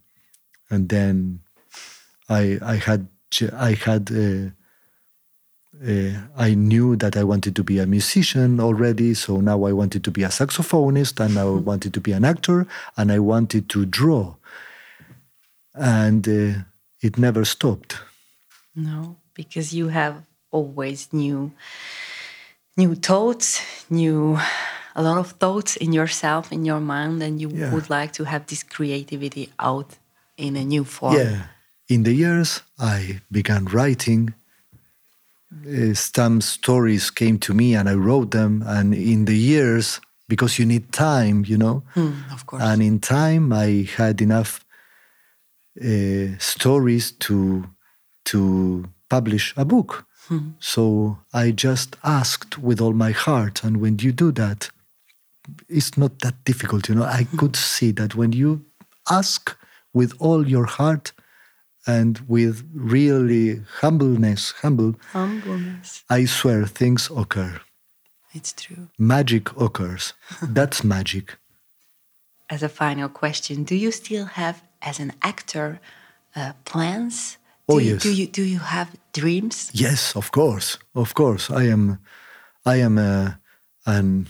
and 0.70 0.90
then 0.90 1.42
I 2.30 2.58
I 2.62 2.76
had 2.78 3.08
I 3.54 3.74
had 3.74 4.12
uh, 4.12 4.50
uh, 5.86 6.22
I 6.38 6.54
knew 6.56 6.96
that 6.96 7.16
I 7.16 7.24
wanted 7.24 7.56
to 7.56 7.64
be 7.64 7.80
a 7.80 7.86
musician 7.86 8.60
already. 8.60 9.14
So 9.14 9.42
now 9.42 9.66
I 9.66 9.74
wanted 9.74 10.04
to 10.04 10.12
be 10.12 10.24
a 10.24 10.30
saxophonist, 10.30 11.20
and 11.20 11.38
I 11.38 11.46
wanted 11.46 11.94
to 11.94 12.02
be 12.02 12.14
an 12.14 12.26
actor, 12.26 12.68
and 12.98 13.12
I 13.12 13.20
wanted 13.20 13.70
to 13.70 13.86
draw, 13.86 14.36
and 15.76 16.28
uh, 16.28 16.64
it 17.02 17.18
never 17.18 17.46
stopped. 17.46 18.00
No, 18.76 19.18
because 19.34 19.74
you 19.74 19.90
have 19.90 20.24
always 20.52 21.08
new 21.12 21.52
new 22.78 22.96
thoughts, 22.96 23.62
new 23.90 24.38
a 24.96 25.02
lot 25.02 25.18
of 25.18 25.32
thoughts 25.40 25.76
in 25.78 25.94
yourself, 25.94 26.52
in 26.52 26.66
your 26.66 26.80
mind, 26.80 27.22
and 27.24 27.40
you 27.42 27.50
Yeah. 27.50 27.72
would 27.74 27.90
like 27.90 28.12
to 28.14 28.24
have 28.24 28.46
this 28.46 28.64
creativity 28.64 29.50
out 29.58 29.98
in 30.38 30.56
a 30.56 30.64
new 30.64 30.84
form. 30.84 31.16
Yeah. 31.16 31.48
In 31.88 32.04
the 32.04 32.14
years, 32.14 32.62
I 32.80 33.22
began 33.30 33.66
writing. 33.66 34.34
Uh, 35.68 35.94
some 35.94 36.42
stories 36.42 37.12
came 37.12 37.38
to 37.40 37.54
me 37.54 37.76
and 37.76 37.90
I 37.90 37.94
wrote 37.96 38.32
them. 38.32 38.64
And 38.66 38.94
in 38.94 39.26
the 39.26 39.38
years, 39.38 40.00
because 40.28 40.58
you 40.60 40.66
need 40.66 40.92
time, 40.92 41.44
you 41.46 41.58
know, 41.58 41.84
Mm, 41.96 42.32
of 42.34 42.46
course. 42.46 42.64
and 42.64 42.82
in 42.82 43.00
time, 43.00 43.52
I 43.54 43.88
had 43.98 44.22
enough 44.22 44.64
uh, 45.82 46.38
stories 46.40 47.12
to 47.12 47.66
to 48.26 48.86
publish 49.15 49.54
a 49.58 49.65
book. 49.65 50.06
So 50.60 51.17
I 51.34 51.52
just 51.52 51.97
asked 52.04 52.58
with 52.67 52.80
all 52.80 52.93
my 52.93 53.12
heart, 53.12 53.65
and 53.65 53.82
when 53.82 54.00
you 54.00 54.12
do 54.13 54.32
that, 54.32 54.69
it's 55.67 55.97
not 55.97 56.19
that 56.19 56.36
difficult, 56.45 56.88
you 56.88 56.95
know. 56.95 57.04
I 57.04 57.24
could 57.39 57.56
see 57.58 57.91
that 58.00 58.15
when 58.15 58.32
you 58.32 58.63
ask 59.10 59.58
with 59.93 60.12
all 60.19 60.47
your 60.47 60.67
heart, 60.80 61.12
and 61.86 62.19
with 62.28 62.63
really 62.74 63.62
humbleness, 63.82 64.54
humble, 64.62 64.95
Humbleness. 65.12 66.04
I 66.10 66.26
swear 66.26 66.65
things 66.65 67.10
occur. 67.10 67.60
It's 68.34 68.54
true. 68.54 68.89
Magic 68.97 69.52
occurs. 69.58 70.13
That's 70.41 70.84
magic. 70.84 71.38
As 72.50 72.63
a 72.63 72.69
final 72.69 73.10
question, 73.10 73.63
do 73.63 73.76
you 73.76 73.91
still 73.91 74.26
have, 74.26 74.62
as 74.82 75.00
an 75.00 75.13
actor, 75.21 75.80
uh, 76.36 76.54
plans? 76.65 77.38
Oh, 77.72 77.80
do 77.80 77.86
you, 77.86 77.94
yes. 77.94 78.04
Do 78.04 78.12
you 78.12 78.28
do 78.28 78.44
you 78.44 78.60
have 78.60 78.88
dreams? 79.14 79.70
Yes, 79.74 80.16
of 80.16 80.32
course, 80.32 80.78
of 80.94 81.14
course. 81.14 81.50
I 81.50 81.64
am, 81.72 81.98
I 82.66 82.76
am 82.82 82.98
a, 82.98 83.40
an, 83.86 84.28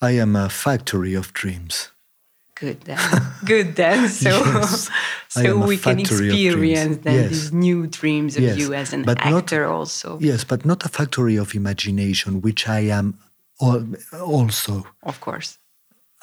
I 0.00 0.10
am 0.20 0.36
a 0.36 0.48
factory 0.48 1.14
of 1.14 1.32
dreams. 1.32 1.92
Good 2.54 2.80
then. 2.84 2.98
Good 3.44 3.74
then. 3.76 4.08
So, 4.22 4.28
Yes, 4.30 4.90
so 5.28 5.56
we 5.66 5.76
can 5.78 5.96
factory 5.98 6.28
of 6.28 6.34
dreams. 6.34 6.46
experience 6.46 6.96
then 7.04 7.14
Yes. 7.14 7.30
these 7.30 7.52
new 7.52 7.86
dreams 7.86 8.36
of 8.36 8.42
Yes, 8.42 8.58
you 8.58 8.74
as 8.74 8.92
an 8.92 9.02
but 9.04 9.18
not- 9.24 9.44
actor 9.44 9.64
also. 9.64 10.18
Yes, 10.20 10.44
but 10.44 10.64
not 10.64 10.84
a 10.84 10.88
factory 10.88 11.36
of 11.38 11.54
imagination, 11.54 12.40
which 12.42 12.68
I 12.68 12.80
am 12.98 13.14
also. 14.12 14.84
Of 15.02 15.20
course. 15.20 15.58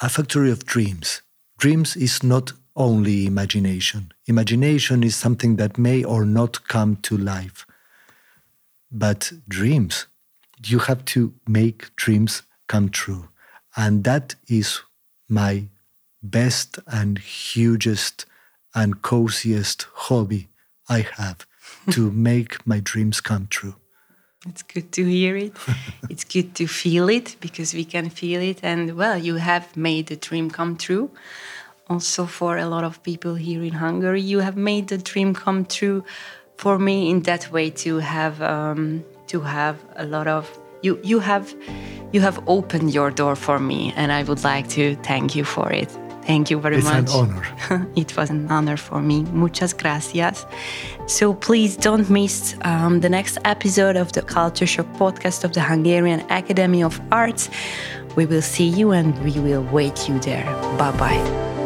A 0.00 0.08
factory 0.08 0.50
of 0.52 0.64
dreams. 0.64 1.22
Dreams 1.58 1.96
is 1.96 2.22
not 2.22 2.52
only 2.76 3.26
imagination. 3.26 4.12
Imagination 4.28 5.02
is 5.02 5.16
something 5.16 5.56
that 5.56 5.78
may 5.78 6.04
or 6.04 6.26
not 6.26 6.68
come 6.68 6.96
to 6.96 7.16
life. 7.16 7.66
But 8.92 9.32
dreams, 9.48 10.06
you 10.66 10.80
have 10.80 11.06
to 11.06 11.32
make 11.48 11.96
dreams 11.96 12.42
come 12.66 12.90
true. 12.90 13.30
And 13.74 14.04
that 14.04 14.34
is 14.46 14.82
my 15.30 15.68
best 16.22 16.78
and 16.86 17.18
hugest 17.18 18.26
and 18.74 19.00
coziest 19.00 19.86
hobby 19.94 20.48
I 20.90 21.06
have 21.16 21.46
to 21.90 22.10
make 22.28 22.66
my 22.66 22.80
dreams 22.80 23.22
come 23.22 23.46
true. 23.48 23.76
It's 24.46 24.62
good 24.62 24.92
to 24.92 25.04
hear 25.04 25.36
it. 25.36 25.56
it's 26.10 26.24
good 26.24 26.54
to 26.56 26.66
feel 26.66 27.08
it 27.08 27.36
because 27.40 27.72
we 27.72 27.84
can 27.84 28.10
feel 28.10 28.42
it. 28.42 28.60
And 28.62 28.94
well, 28.94 29.16
you 29.16 29.36
have 29.36 29.74
made 29.74 30.08
the 30.08 30.16
dream 30.16 30.50
come 30.50 30.76
true. 30.76 31.10
Also, 31.88 32.26
for 32.26 32.56
a 32.58 32.66
lot 32.66 32.84
of 32.84 33.02
people 33.02 33.34
here 33.34 33.62
in 33.62 33.72
Hungary, 33.72 34.20
you 34.20 34.40
have 34.40 34.56
made 34.56 34.88
the 34.88 34.98
dream 34.98 35.34
come 35.34 35.64
true. 35.64 36.04
For 36.56 36.78
me, 36.78 37.08
in 37.10 37.22
that 37.22 37.50
way, 37.52 37.70
to 37.70 37.98
have 37.98 38.42
um, 38.42 39.04
to 39.28 39.40
have 39.40 39.76
a 39.96 40.04
lot 40.04 40.26
of 40.26 40.50
you. 40.82 40.98
You 41.04 41.20
have 41.20 41.54
you 42.12 42.20
have 42.20 42.40
opened 42.46 42.92
your 42.92 43.10
door 43.10 43.36
for 43.36 43.58
me, 43.60 43.92
and 43.96 44.10
I 44.12 44.22
would 44.24 44.42
like 44.44 44.68
to 44.70 44.96
thank 45.04 45.36
you 45.36 45.44
for 45.44 45.70
it. 45.72 45.88
Thank 46.26 46.50
you 46.50 46.58
very 46.60 46.76
It's 46.78 46.86
an 46.88 47.04
much. 47.04 47.14
honor. 47.14 47.88
it 47.96 48.14
was 48.16 48.28
an 48.28 48.50
honor 48.50 48.76
for 48.76 49.00
me. 49.00 49.22
Muchas 49.32 49.72
gracias. 49.72 50.44
So 51.06 51.32
please 51.32 51.74
don't 51.76 52.10
miss 52.10 52.54
um, 52.62 53.00
the 53.00 53.08
next 53.08 53.38
episode 53.46 53.96
of 53.96 54.12
the 54.12 54.20
Culture 54.22 54.66
Shock 54.66 54.86
podcast 54.98 55.44
of 55.44 55.52
the 55.54 55.62
Hungarian 55.62 56.20
Academy 56.28 56.82
of 56.82 57.00
Arts. 57.12 57.48
We 58.16 58.26
will 58.26 58.42
see 58.42 58.68
you 58.68 58.90
and 58.92 59.16
we 59.24 59.40
will 59.40 59.62
wait 59.72 60.06
you 60.06 60.18
there. 60.18 60.44
Bye 60.76 60.92
bye. 60.98 61.57